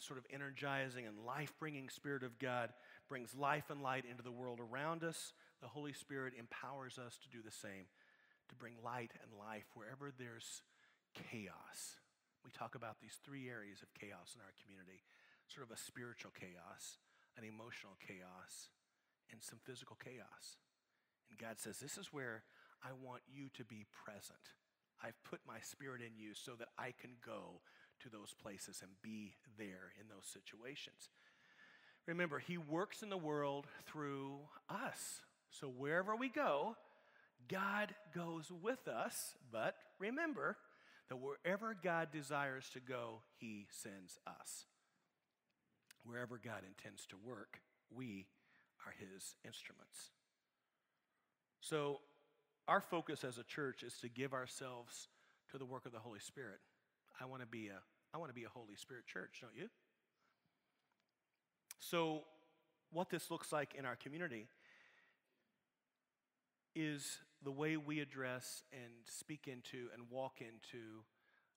[0.00, 2.72] sort of energizing and life bringing Spirit of God
[3.08, 5.32] brings life and light into the world around us.
[5.62, 7.86] The Holy Spirit empowers us to do the same,
[8.48, 10.62] to bring light and life wherever there's
[11.14, 12.00] chaos.
[12.44, 15.04] We talk about these three areas of chaos in our community
[15.46, 16.96] sort of a spiritual chaos,
[17.36, 18.72] an emotional chaos,
[19.30, 20.56] and some physical chaos.
[21.28, 22.44] And God says, This is where
[22.82, 24.56] I want you to be present.
[25.02, 27.60] I've put my spirit in you so that I can go
[28.02, 31.08] to those places and be there in those situations.
[32.06, 35.20] Remember, He works in the world through us.
[35.50, 36.76] So wherever we go,
[37.48, 39.34] God goes with us.
[39.52, 40.56] But remember
[41.08, 44.66] that wherever God desires to go, He sends us.
[46.04, 47.60] Wherever God intends to work,
[47.94, 48.26] we
[48.86, 50.10] are His instruments.
[51.60, 52.00] So,
[52.66, 55.08] our focus as a church is to give ourselves
[55.50, 56.60] to the work of the Holy Spirit.
[57.20, 57.78] I want to be a
[58.14, 59.68] I want to be a Holy Spirit church, don't you?
[61.80, 62.22] So,
[62.92, 64.46] what this looks like in our community
[66.76, 71.02] is the way we address and speak into and walk into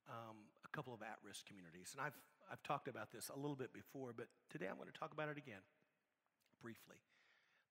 [0.10, 1.94] um, a couple of at risk communities.
[1.94, 2.18] And I've,
[2.52, 5.30] I've talked about this a little bit before, but today I'm going to talk about
[5.30, 5.62] it again
[6.62, 6.98] briefly.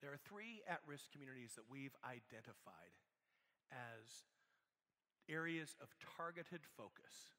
[0.01, 2.95] There are three at risk communities that we've identified
[3.73, 4.25] as
[5.29, 7.35] areas of targeted focus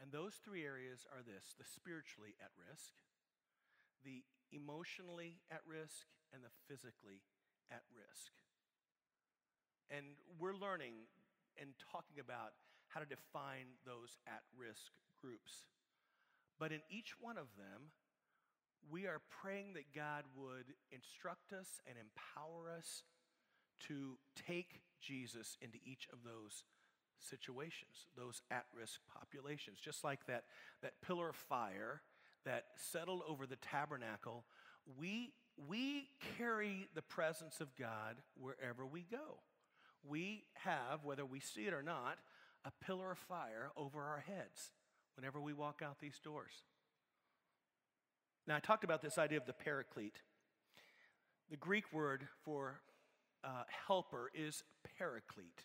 [0.00, 2.92] and those three areas are this the spiritually at risk,
[4.04, 7.24] the emotionally at risk, and the physically
[7.70, 8.32] at risk.
[9.90, 11.08] And we're learning
[11.56, 12.52] and talking about
[12.88, 15.64] how to define those at risk groups.
[16.58, 17.92] But in each one of them,
[18.90, 23.02] we are praying that God would instruct us and empower us
[23.88, 26.64] to take Jesus into each of those
[27.20, 29.78] situations, those at risk populations.
[29.80, 30.44] Just like that,
[30.82, 32.02] that pillar of fire
[32.44, 34.44] that settled over the tabernacle,
[34.98, 35.32] we,
[35.68, 39.40] we carry the presence of God wherever we go.
[40.08, 42.18] We have, whether we see it or not,
[42.64, 44.70] a pillar of fire over our heads
[45.16, 46.52] whenever we walk out these doors.
[48.46, 50.20] Now, I talked about this idea of the paraclete.
[51.50, 52.80] The Greek word for
[53.42, 54.62] uh, helper is
[54.98, 55.64] paraclete.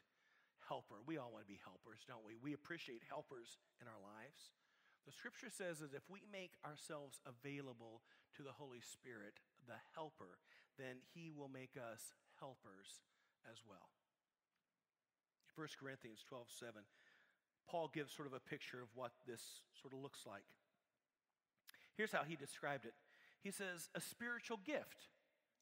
[0.71, 1.03] Helper.
[1.03, 2.39] We all want to be helpers, don't we?
[2.39, 4.55] We appreciate helpers in our lives.
[5.03, 7.99] The scripture says that if we make ourselves available
[8.39, 9.35] to the Holy Spirit,
[9.67, 10.39] the helper,
[10.79, 13.03] then he will make us helpers
[13.43, 13.91] as well.
[15.59, 16.87] 1 Corinthians 12 7,
[17.67, 20.47] Paul gives sort of a picture of what this sort of looks like.
[21.99, 22.95] Here's how he described it
[23.43, 25.11] He says, A spiritual gift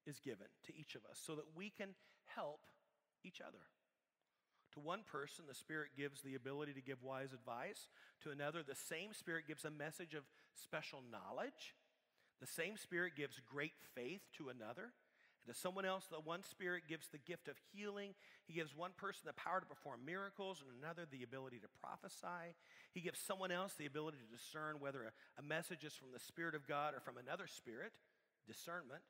[0.06, 1.98] is given to each of us so that we can
[2.30, 2.62] help
[3.26, 3.74] each other.
[4.74, 7.90] To one person, the Spirit gives the ability to give wise advice.
[8.24, 11.76] To another, the same Spirit gives a message of special knowledge.
[12.40, 14.94] The same Spirit gives great faith to another.
[15.48, 18.14] To someone else, the one Spirit gives the gift of healing.
[18.46, 22.54] He gives one person the power to perform miracles, and another the ability to prophesy.
[22.94, 26.20] He gives someone else the ability to discern whether a, a message is from the
[26.20, 27.94] Spirit of God or from another Spirit,
[28.46, 29.02] discernment.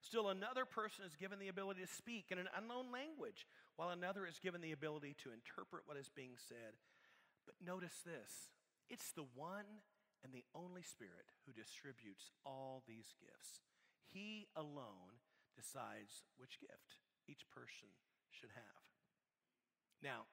[0.00, 4.26] Still, another person is given the ability to speak in an unknown language, while another
[4.26, 6.78] is given the ability to interpret what is being said.
[7.44, 8.50] But notice this
[8.88, 9.82] it's the one
[10.22, 13.60] and the only Spirit who distributes all these gifts.
[14.12, 15.22] He alone
[15.54, 17.88] decides which gift each person
[18.30, 18.82] should have.
[20.02, 20.26] Now,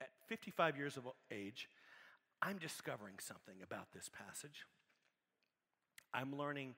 [0.00, 1.68] at 55 years of age,
[2.42, 4.66] I'm discovering something about this passage.
[6.12, 6.74] I'm learning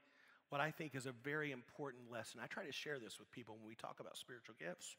[0.52, 2.38] what I think is a very important lesson.
[2.44, 4.96] I try to share this with people when we talk about spiritual gifts.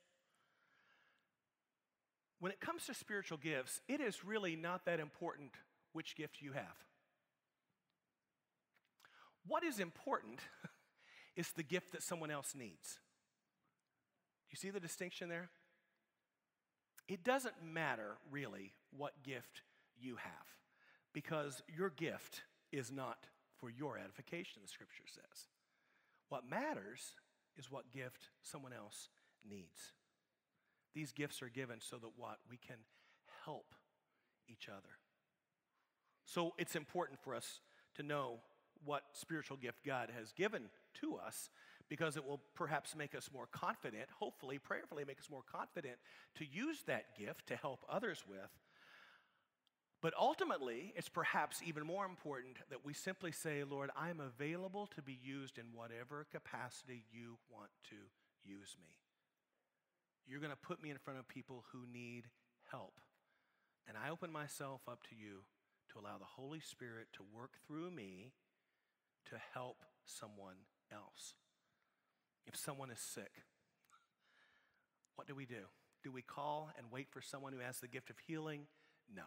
[2.40, 5.52] When it comes to spiritual gifts, it is really not that important
[5.92, 6.74] which gift you have.
[9.46, 10.40] What is important
[11.36, 12.98] is the gift that someone else needs.
[14.50, 15.52] You see the distinction there?
[17.08, 19.62] It doesn't matter really what gift
[20.02, 20.48] you have
[21.14, 23.28] because your gift is not
[23.64, 25.48] for your edification, the scripture says.
[26.28, 27.16] What matters
[27.58, 29.08] is what gift someone else
[29.50, 29.94] needs.
[30.94, 32.40] These gifts are given so that what?
[32.50, 32.76] We can
[33.46, 33.74] help
[34.50, 34.98] each other.
[36.26, 37.62] So it's important for us
[37.96, 38.40] to know
[38.84, 40.64] what spiritual gift God has given
[41.00, 41.50] to us
[41.88, 45.96] because it will perhaps make us more confident, hopefully, prayerfully make us more confident
[46.36, 48.50] to use that gift to help others with.
[50.04, 55.02] But ultimately, it's perhaps even more important that we simply say, Lord, I'm available to
[55.02, 57.96] be used in whatever capacity you want to
[58.44, 58.90] use me.
[60.28, 62.26] You're going to put me in front of people who need
[62.70, 63.00] help.
[63.88, 65.44] And I open myself up to you
[65.94, 68.34] to allow the Holy Spirit to work through me
[69.30, 71.36] to help someone else.
[72.46, 73.32] If someone is sick,
[75.16, 75.64] what do we do?
[76.04, 78.64] Do we call and wait for someone who has the gift of healing?
[79.14, 79.24] No.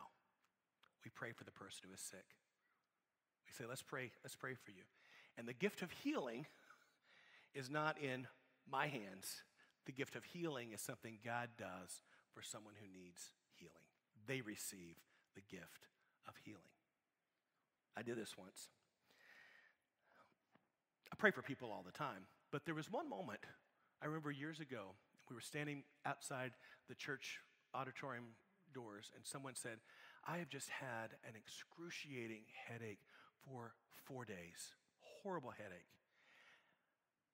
[1.07, 2.27] We pray for the person who is sick.
[3.47, 4.83] We say, let's pray, let's pray for you.
[5.39, 6.47] And the gift of healing
[7.55, 8.27] is not in
[8.69, 9.45] my hands.
[9.85, 12.03] The gift of healing is something God does
[12.35, 13.87] for someone who needs healing.
[14.27, 14.97] They receive
[15.37, 15.87] the gift
[16.27, 16.75] of healing.
[17.97, 18.67] I did this once.
[21.13, 23.43] I pray for people all the time, but there was one moment
[24.03, 24.97] I remember years ago.
[25.31, 26.51] We were standing outside
[26.89, 27.39] the church
[27.75, 28.25] auditorium
[28.75, 29.79] doors, and someone said,
[30.27, 33.01] I have just had an excruciating headache
[33.45, 34.75] for four days.
[35.23, 35.87] Horrible headache.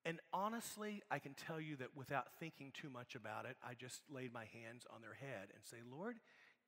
[0.04, 4.02] And honestly, I can tell you that without thinking too much about it, I just
[4.10, 6.16] laid my hands on their head and say, Lord,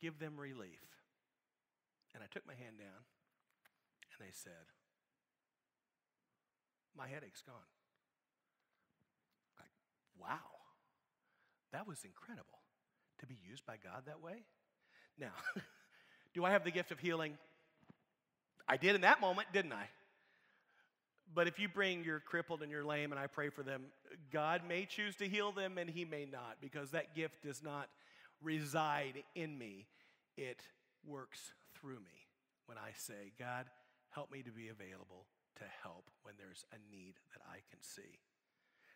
[0.01, 0.87] give them relief.
[2.15, 3.03] And I took my hand down,
[4.15, 4.71] and they said,
[6.97, 7.71] my headache's gone.
[9.59, 9.75] Like,
[10.17, 10.63] wow,
[11.73, 12.63] that was incredible
[13.19, 14.47] to be used by God that way.
[15.19, 15.35] Now,
[16.35, 17.39] do I have the gift of healing?
[18.69, 19.89] I did in that moment, didn't I?
[21.35, 23.85] But if you bring your crippled and your lame and I pray for them,
[24.33, 27.89] God may choose to heal them and He may not because that gift does not
[28.43, 29.87] reside in me.
[30.37, 30.61] It
[31.07, 32.27] works through me
[32.67, 33.67] when I say, God,
[34.11, 35.27] help me to be available
[35.57, 38.19] to help when there's a need that I can see.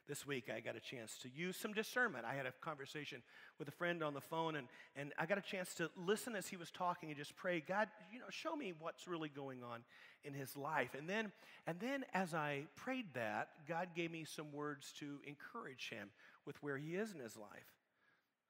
[0.08, 2.24] This week I got a chance to use some discernment.
[2.24, 3.22] I had a conversation
[3.58, 6.48] with a friend on the phone, and, and I got a chance to listen as
[6.48, 9.80] he was talking and just pray, God, you know, show me what's really going on
[10.24, 10.94] in his life.
[10.96, 11.30] And then,
[11.66, 16.08] and then as I prayed that, God gave me some words to encourage him
[16.46, 17.74] with where he is in his life.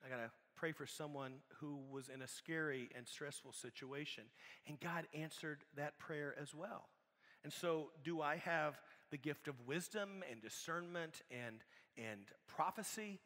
[0.05, 4.25] I got to pray for someone who was in a scary and stressful situation,
[4.69, 6.89] and God answered that prayer as well.
[7.45, 8.81] And so, do I have
[9.11, 11.65] the gift of wisdom and discernment and,
[11.97, 13.21] and prophecy?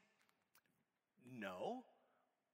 [1.39, 1.85] No,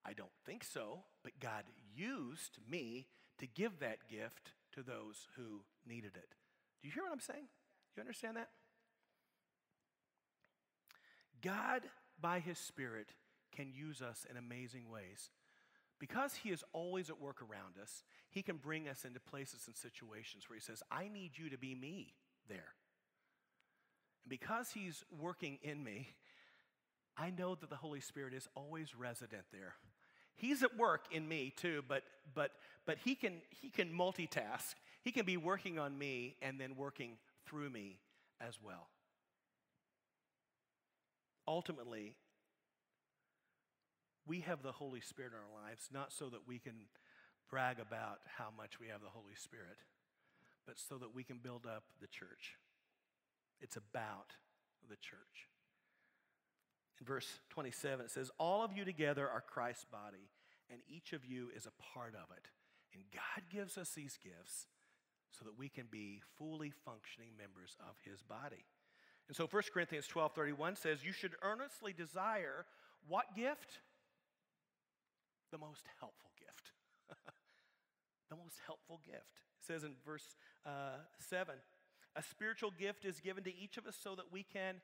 [0.05, 1.01] I don't think so.
[1.23, 1.65] But God
[1.95, 3.07] used me
[3.39, 6.35] to give that gift to those who needed it.
[6.83, 7.47] Do you hear what I'm saying?
[7.97, 8.49] You understand that?
[11.43, 11.83] God,
[12.21, 13.13] by His Spirit,
[13.55, 15.31] can use us in amazing ways.
[15.99, 19.77] Because He is always at work around us, He can bring us into places and
[19.77, 22.15] situations where He says, I need you to be me
[22.49, 22.75] there.
[24.29, 26.09] Because He's working in me,
[27.17, 29.75] I know that the Holy Spirit is always resident there.
[30.37, 32.53] He's at work in me too, but but
[32.87, 34.75] but he can he can multitask.
[35.03, 37.99] He can be working on me and then working through me
[38.41, 38.89] as well.
[41.47, 42.15] Ultimately,
[44.27, 46.75] we have the Holy Spirit in our lives not so that we can
[47.51, 49.79] brag about how much we have the Holy Spirit,
[50.67, 52.57] but so that we can build up the church.
[53.61, 54.33] It's about
[54.89, 55.49] the church.
[57.01, 60.31] In verse 27, it says, All of you together are Christ's body,
[60.71, 62.47] and each of you is a part of it.
[62.95, 64.67] And God gives us these gifts
[65.31, 68.65] so that we can be fully functioning members of his body.
[69.29, 72.65] And so 1 Corinthians 12 31 says, You should earnestly desire
[73.07, 73.79] what gift?
[75.53, 76.73] The most helpful gift.
[78.31, 79.43] the most helpful gift.
[79.61, 80.37] It says in verse
[80.67, 81.55] uh, 7
[82.17, 84.81] a spiritual gift is given to each of us so that we can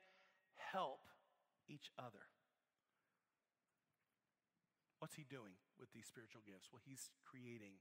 [0.72, 1.00] help
[1.68, 2.30] each other.
[4.98, 6.68] What's he doing with these spiritual gifts?
[6.72, 7.76] Well, he's creating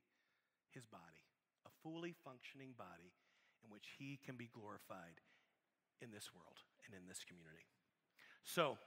[0.72, 1.24] his body,
[1.66, 3.14] a fully functioning body
[3.64, 5.22] in which he can be glorified
[6.02, 7.66] in this world and in this community.
[8.44, 8.78] So,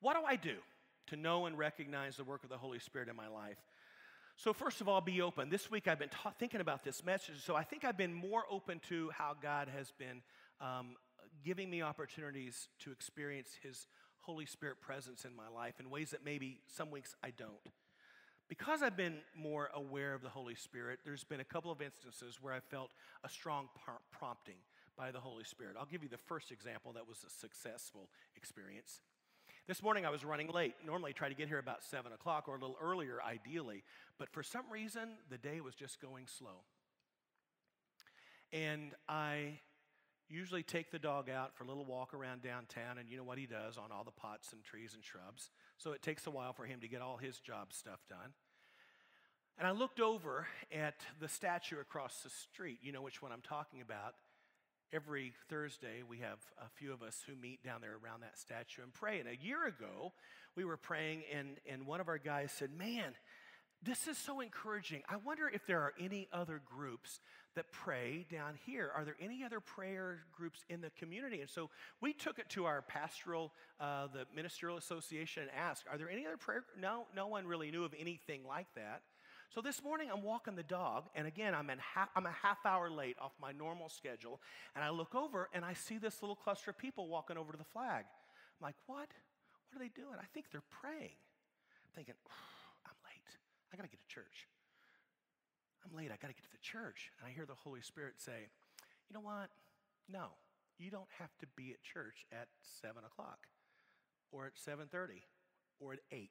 [0.00, 0.56] what do I do
[1.08, 3.58] to know and recognize the work of the Holy Spirit in my life?
[4.42, 5.50] So, first of all, be open.
[5.50, 8.44] This week I've been ta- thinking about this message, so I think I've been more
[8.50, 10.22] open to how God has been
[10.62, 10.96] um,
[11.44, 13.86] giving me opportunities to experience His
[14.20, 17.52] Holy Spirit presence in my life in ways that maybe some weeks I don't.
[18.48, 22.38] Because I've been more aware of the Holy Spirit, there's been a couple of instances
[22.40, 23.68] where I felt a strong
[24.10, 24.56] prompting
[24.96, 25.76] by the Holy Spirit.
[25.78, 29.02] I'll give you the first example that was a successful experience.
[29.70, 30.74] This morning I was running late.
[30.84, 33.84] Normally I try to get here about 7 o'clock or a little earlier, ideally.
[34.18, 36.64] But for some reason, the day was just going slow.
[38.52, 39.60] And I
[40.28, 43.38] usually take the dog out for a little walk around downtown, and you know what
[43.38, 45.52] he does on all the pots and trees and shrubs.
[45.78, 48.32] So it takes a while for him to get all his job stuff done.
[49.56, 52.80] And I looked over at the statue across the street.
[52.82, 54.16] You know which one I'm talking about
[54.92, 58.82] every Thursday, we have a few of us who meet down there around that statue
[58.82, 59.20] and pray.
[59.20, 60.12] And a year ago,
[60.56, 63.14] we were praying, and, and one of our guys said, Man,
[63.82, 65.02] this is so encouraging.
[65.08, 67.20] I wonder if there are any other groups
[67.56, 68.90] that pray down here.
[68.94, 71.40] Are there any other prayer groups in the community?
[71.40, 71.70] And so
[72.00, 76.26] we took it to our pastoral, uh, the ministerial association, and asked, Are there any
[76.26, 76.64] other prayer?
[76.80, 79.02] No, no one really knew of anything like that.
[79.50, 82.88] So this morning I'm walking the dog, and again, I'm, half, I'm a half hour
[82.88, 84.40] late off my normal schedule,
[84.76, 87.58] and I look over and I see this little cluster of people walking over to
[87.58, 88.04] the flag.
[88.06, 89.10] I'm like, what?
[89.10, 90.14] What are they doing?
[90.20, 91.18] I think they're praying.
[91.18, 92.14] I'm thinking,
[92.86, 93.26] I'm late.
[93.72, 94.46] I got to get to church.
[95.84, 96.12] I'm late.
[96.14, 97.10] I got to get to the church.
[97.18, 98.46] And I hear the Holy Spirit say,
[99.08, 99.50] you know what?
[100.08, 100.38] No,
[100.78, 102.46] you don't have to be at church at
[102.82, 103.48] 7 o'clock
[104.30, 105.26] or at 7.30
[105.80, 106.30] or at 8.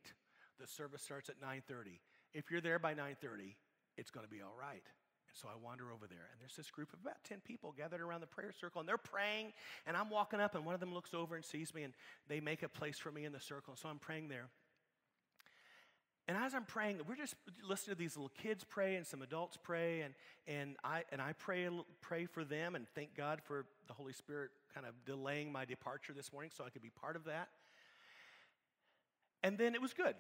[0.57, 1.99] The service starts at 9.30.
[2.33, 3.55] If you're there by 9:30,
[3.97, 4.83] it's going to be all right.
[5.29, 8.01] And so I wander over there, and there's this group of about 10 people gathered
[8.01, 9.53] around the prayer circle, and they're praying,
[9.85, 11.93] and I'm walking up, and one of them looks over and sees me, and
[12.27, 13.73] they make a place for me in the circle.
[13.73, 14.47] And so I'm praying there.
[16.27, 17.33] And as I'm praying, we're just
[17.67, 20.13] listening to these little kids pray and some adults pray, and,
[20.47, 21.67] and, I, and I pray,
[22.01, 26.13] pray for them and thank God for the Holy Spirit kind of delaying my departure
[26.13, 27.49] this morning so I could be part of that.
[29.41, 30.13] And then it was good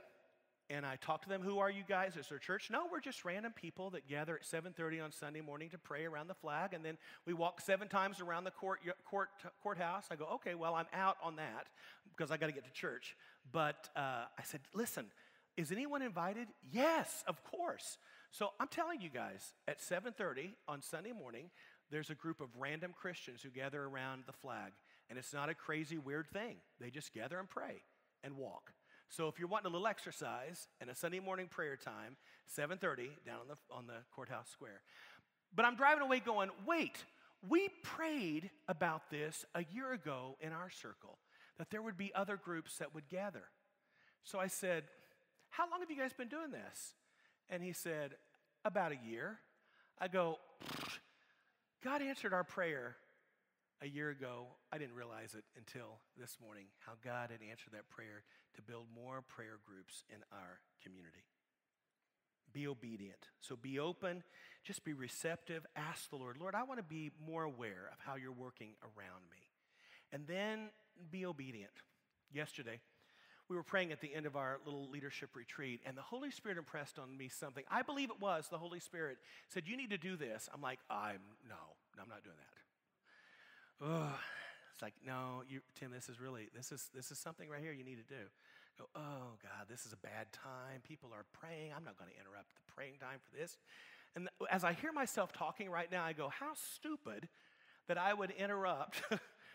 [0.69, 2.15] and I talk to them, who are you guys?
[2.15, 2.69] Is there church?
[2.71, 6.27] No, we're just random people that gather at 7.30 on Sunday morning to pray around
[6.27, 9.29] the flag, and then we walk seven times around the court, court,
[9.63, 10.05] courthouse.
[10.11, 11.67] I go, okay, well, I'm out on that
[12.15, 13.15] because I got to get to church.
[13.51, 15.07] But uh, I said, listen,
[15.57, 16.47] is anyone invited?
[16.71, 17.97] Yes, of course.
[18.31, 21.49] So I'm telling you guys, at 7.30 on Sunday morning,
[21.91, 24.73] there's a group of random Christians who gather around the flag
[25.09, 26.57] And it's not a crazy, weird thing.
[26.79, 27.81] They just gather and pray
[28.23, 28.71] and walk.
[29.09, 33.41] So if you're wanting a little exercise and a Sunday morning prayer time, 7:30 down
[33.41, 34.83] on the on the courthouse square.
[35.53, 37.03] But I'm driving away going, "Wait,
[37.41, 41.19] we prayed about this a year ago in our circle
[41.57, 43.49] that there would be other groups that would gather."
[44.23, 44.87] So I said,
[45.49, 46.93] "How long have you guys been doing this?"
[47.49, 48.19] And he said,
[48.63, 49.41] "About a year."
[49.97, 50.39] I go,
[51.81, 52.95] "God answered our prayer
[53.81, 57.89] a year ago, I didn't realize it until this morning how God had answered that
[57.89, 58.23] prayer
[58.55, 61.23] to build more prayer groups in our community.
[62.51, 63.29] Be obedient.
[63.41, 64.23] So be open,
[64.63, 65.65] just be receptive.
[65.75, 69.23] Ask the Lord, Lord, I want to be more aware of how you're working around
[69.31, 69.47] me.
[70.11, 70.69] And then
[71.11, 71.71] be obedient.
[72.33, 72.79] Yesterday,
[73.47, 76.57] we were praying at the end of our little leadership retreat, and the Holy Spirit
[76.57, 77.63] impressed on me something.
[77.69, 79.17] I believe it was the Holy Spirit
[79.47, 80.49] said, You need to do this.
[80.53, 81.55] I'm like, I'm no,
[81.99, 82.58] I'm not doing that
[83.81, 84.19] oh,
[84.73, 87.73] it's like, no, you, Tim, this is really, this is, this is something right here
[87.73, 88.23] you need to do.
[88.77, 90.81] Go, oh, God, this is a bad time.
[90.87, 91.73] People are praying.
[91.75, 93.57] I'm not going to interrupt the praying time for this.
[94.15, 97.27] And as I hear myself talking right now, I go, how stupid
[97.87, 99.01] that I would interrupt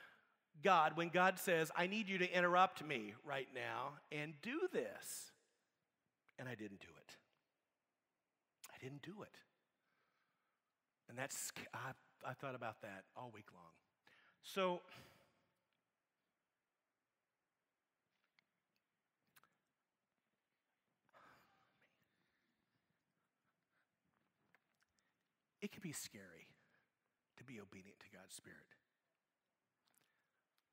[0.62, 5.32] God when God says, I need you to interrupt me right now and do this.
[6.38, 7.16] And I didn't do it.
[8.74, 9.38] I didn't do it.
[11.08, 11.92] And that's, I,
[12.28, 13.72] I thought about that all week long.
[14.44, 14.80] So,
[25.60, 26.46] it can be scary
[27.38, 28.58] to be obedient to God's Spirit.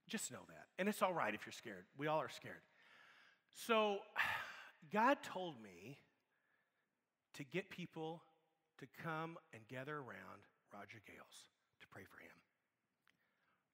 [0.07, 0.67] Just know that.
[0.77, 1.85] And it's all right if you're scared.
[1.97, 2.61] We all are scared.
[3.55, 3.99] So,
[4.91, 5.97] God told me
[7.35, 8.21] to get people
[8.79, 10.43] to come and gather around
[10.73, 11.47] Roger Gales
[11.79, 12.40] to pray for him.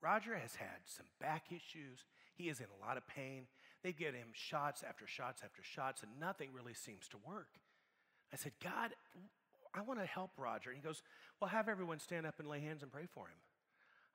[0.02, 2.06] Roger has had some back issues.
[2.36, 3.48] He is in a lot of pain.
[3.84, 7.50] They get him shots after shots after shots, and nothing really seems to work.
[8.32, 8.92] I said, God,
[9.74, 10.70] I want to help Roger.
[10.70, 11.02] And he goes,
[11.40, 13.40] Well, have everyone stand up and lay hands and pray for him.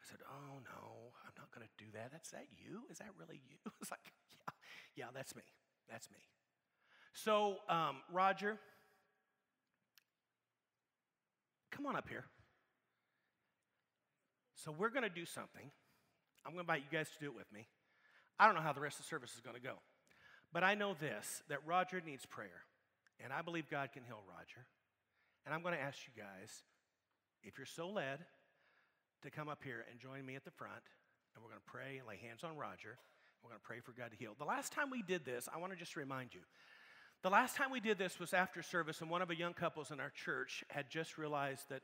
[0.02, 2.10] I said, Oh, no, I'm not going to do that.
[2.12, 2.82] That's that you?
[2.90, 3.56] Is that really you?
[3.80, 4.52] It's like, Yeah,
[4.96, 5.42] yeah, that's me.
[5.90, 6.18] That's me.
[7.14, 8.58] So, um, Roger,
[11.70, 12.24] come on up here.
[14.64, 15.70] So we're going to do something.
[16.46, 17.66] I'm going to invite you guys to do it with me.
[18.38, 19.74] I don't know how the rest of the service is going to go.
[20.52, 22.62] But I know this that Roger needs prayer.
[23.22, 24.66] And I believe God can heal Roger.
[25.44, 26.62] And I'm going to ask you guys,
[27.42, 28.20] if you're so led,
[29.22, 30.82] to come up here and join me at the front.
[31.34, 32.98] And we're going to pray and lay hands on Roger.
[33.42, 34.34] We're going to pray for God to heal.
[34.38, 36.40] The last time we did this, I want to just remind you.
[37.22, 39.90] The last time we did this was after service, and one of the young couples
[39.90, 41.82] in our church had just realized that,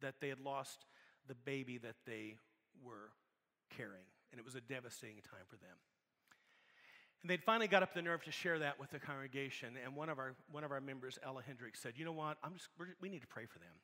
[0.00, 0.84] that they had lost
[1.28, 2.36] the baby that they
[2.82, 3.10] were
[3.76, 4.06] carrying.
[4.32, 5.76] And it was a devastating time for them.
[7.22, 9.76] And they'd finally got up the nerve to share that with the congregation.
[9.82, 12.36] And one of our, one of our members, Ella Hendricks, said, You know what?
[12.42, 12.68] I'm just,
[13.00, 13.76] we need to pray for them.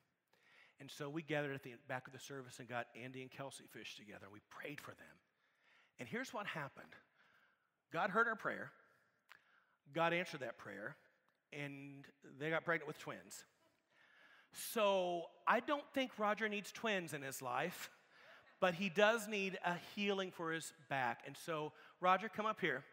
[0.81, 3.65] And so we gathered at the back of the service and got Andy and Kelsey
[3.71, 4.25] Fish together.
[4.25, 5.17] And we prayed for them.
[5.99, 6.93] And here's what happened
[7.93, 8.71] God heard our prayer,
[9.95, 10.97] God answered that prayer,
[11.53, 12.05] and
[12.39, 13.45] they got pregnant with twins.
[14.53, 17.91] So I don't think Roger needs twins in his life,
[18.61, 21.23] but he does need a healing for his back.
[21.27, 22.85] And so, Roger, come up here,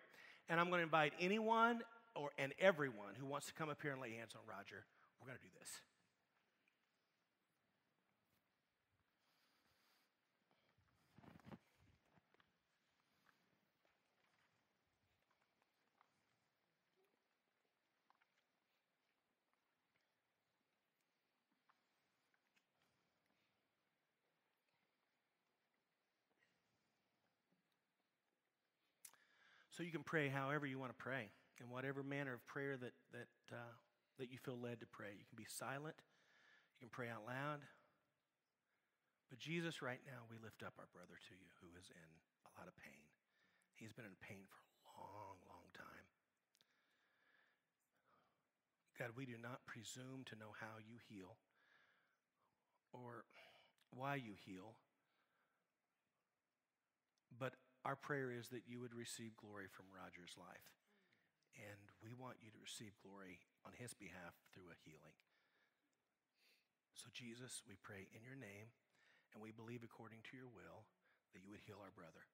[0.49, 1.81] and I'm going to invite anyone
[2.15, 4.83] or and everyone who wants to come up here and lay hands on Roger.
[5.19, 5.69] We're going to do this.
[29.77, 31.29] So you can pray however you want to pray,
[31.61, 33.77] in whatever manner of prayer that, that, uh,
[34.17, 35.13] that you feel led to pray.
[35.13, 36.01] You can be silent,
[36.73, 37.61] you can pray out loud.
[39.29, 42.09] But Jesus, right now, we lift up our brother to you who is in
[42.49, 43.05] a lot of pain.
[43.77, 46.09] He's been in pain for a long, long time.
[48.97, 51.37] God, we do not presume to know how you heal
[52.89, 53.29] or
[53.93, 54.73] why you heal,
[57.37, 57.53] but
[57.87, 60.75] our prayer is that you would receive glory from Roger's life.
[61.55, 65.15] And we want you to receive glory on his behalf through a healing.
[66.91, 68.75] So, Jesus, we pray in your name,
[69.31, 70.83] and we believe according to your will
[71.31, 72.27] that you would heal our brother.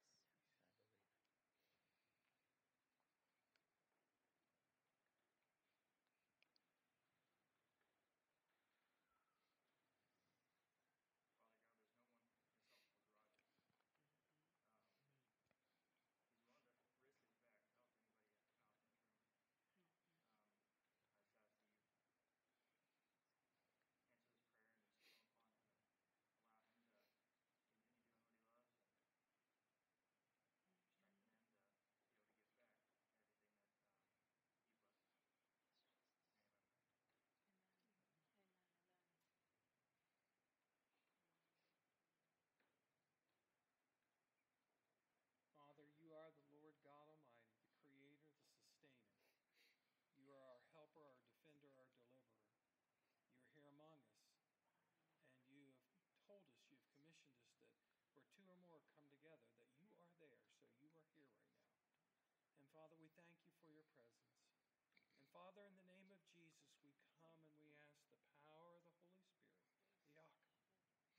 [65.34, 68.93] Father, in the name of Jesus, we come and we ask the power of the
[69.01, 70.34] Holy Spirit, the Yak,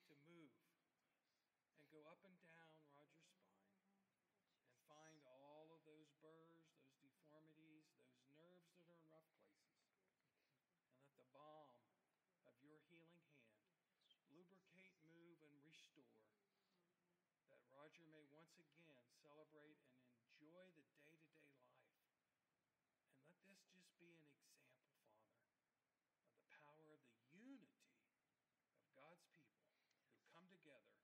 [0.07, 0.55] to move
[1.79, 3.91] and go up and down Roger's spine
[4.71, 9.77] and find all of those burrs, those deformities, those nerves that are in rough places.
[10.89, 11.71] And let the balm
[12.47, 13.67] of your healing hand
[14.31, 15.43] lubricate, move,
[16.01, 16.59] and restore.
[17.47, 22.35] That Roger may once again celebrate and enjoy the day to day life.
[23.15, 25.23] And let this just be an example, Father,
[26.19, 27.95] of the power of the unity
[28.75, 29.71] of God's people
[30.11, 30.99] who come together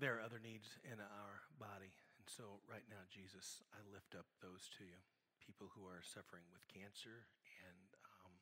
[0.00, 1.92] There are other needs in our body.
[2.16, 4.96] And so, right now, Jesus, I lift up those to you
[5.44, 7.28] people who are suffering with cancer
[7.68, 7.84] and
[8.24, 8.32] um,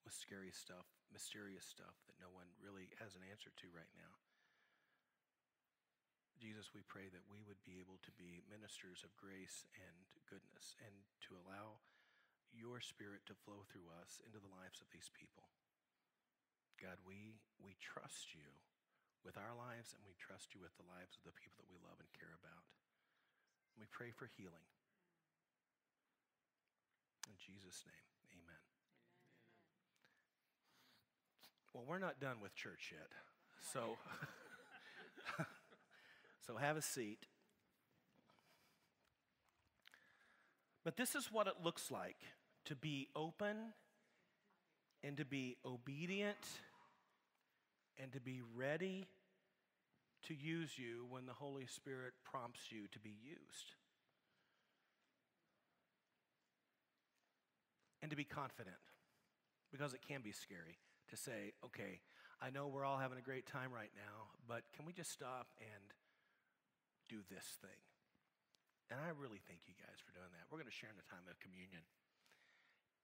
[0.00, 4.16] with scary stuff, mysterious stuff that no one really has an answer to right now.
[6.40, 10.72] Jesus, we pray that we would be able to be ministers of grace and goodness
[10.80, 11.84] and to allow
[12.48, 15.52] your spirit to flow through us into the lives of these people.
[16.80, 18.56] God, we, we trust you
[19.26, 21.82] with our lives and we trust you with the lives of the people that we
[21.82, 22.62] love and care about.
[23.74, 24.62] We pray for healing.
[27.26, 28.46] In Jesus' name, amen.
[28.46, 28.62] amen.
[31.74, 33.10] Well, we're not done with church yet.
[33.74, 33.98] So,
[36.46, 37.26] so have a seat.
[40.84, 42.22] But this is what it looks like
[42.66, 43.74] to be open
[45.02, 46.38] and to be obedient
[48.00, 49.08] and to be ready
[50.26, 53.74] to use you when the Holy Spirit prompts you to be used.
[58.02, 58.78] And to be confident,
[59.72, 60.78] because it can be scary
[61.10, 62.02] to say, okay,
[62.38, 65.48] I know we're all having a great time right now, but can we just stop
[65.58, 65.94] and
[67.08, 67.80] do this thing?
[68.90, 70.46] And I really thank you guys for doing that.
[70.50, 71.82] We're going to share in the time of communion.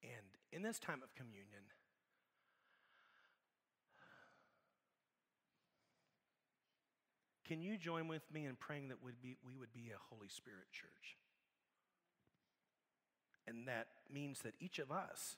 [0.06, 1.66] And in this time of communion,
[7.44, 10.28] can you join with me in praying that we be, we would be a Holy
[10.28, 11.18] Spirit church?
[13.46, 15.36] And that means that each of us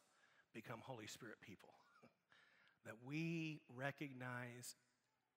[0.53, 1.73] become Holy Spirit people.
[2.85, 4.77] that we recognize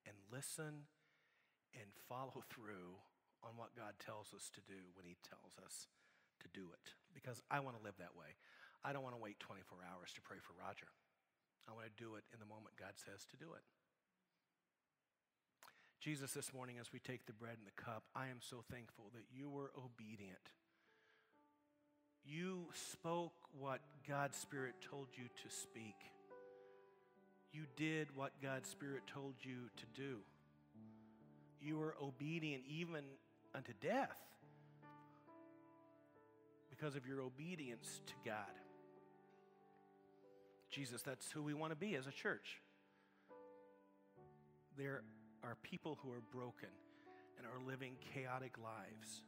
[0.05, 0.91] and listen
[1.73, 2.99] and follow through
[3.43, 5.87] on what God tells us to do when He tells us
[6.43, 6.91] to do it.
[7.13, 8.35] Because I want to live that way.
[8.83, 10.91] I don't want to wait 24 hours to pray for Roger.
[11.67, 13.63] I want to do it in the moment God says to do it.
[15.99, 19.05] Jesus, this morning, as we take the bread and the cup, I am so thankful
[19.15, 20.37] that you were obedient.
[22.23, 25.95] You spoke what God's Spirit told you to speak.
[27.51, 30.17] You did what God's Spirit told you to do.
[31.59, 33.03] You were obedient even
[33.55, 34.19] unto death
[36.69, 38.45] because of your obedience to God.
[40.69, 42.61] Jesus, that's who we want to be as a church.
[44.77, 45.01] There
[45.47, 46.69] are people who are broken
[47.37, 49.23] and are living chaotic lives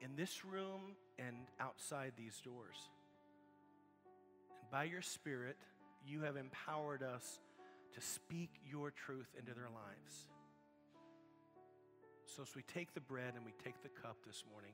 [0.00, 2.76] in this room and outside these doors.
[4.60, 5.56] And by your Spirit,
[6.06, 7.40] you have empowered us
[7.94, 10.28] to speak your truth into their lives.
[12.26, 14.72] So, as we take the bread and we take the cup this morning,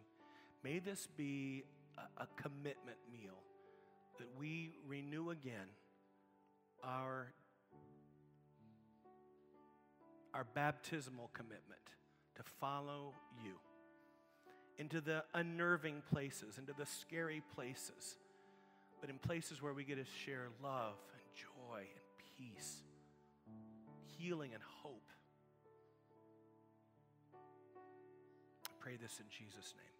[0.64, 1.62] may this be
[1.96, 3.38] a, a commitment meal
[4.18, 5.68] that we renew again
[6.82, 7.32] our,
[10.34, 11.80] our baptismal commitment
[12.36, 13.12] to follow
[13.44, 13.52] you
[14.78, 18.16] into the unnerving places, into the scary places,
[19.00, 22.82] but in places where we get to share love and joy and peace,
[24.18, 25.10] healing and hope.
[27.34, 29.99] I pray this in Jesus' name.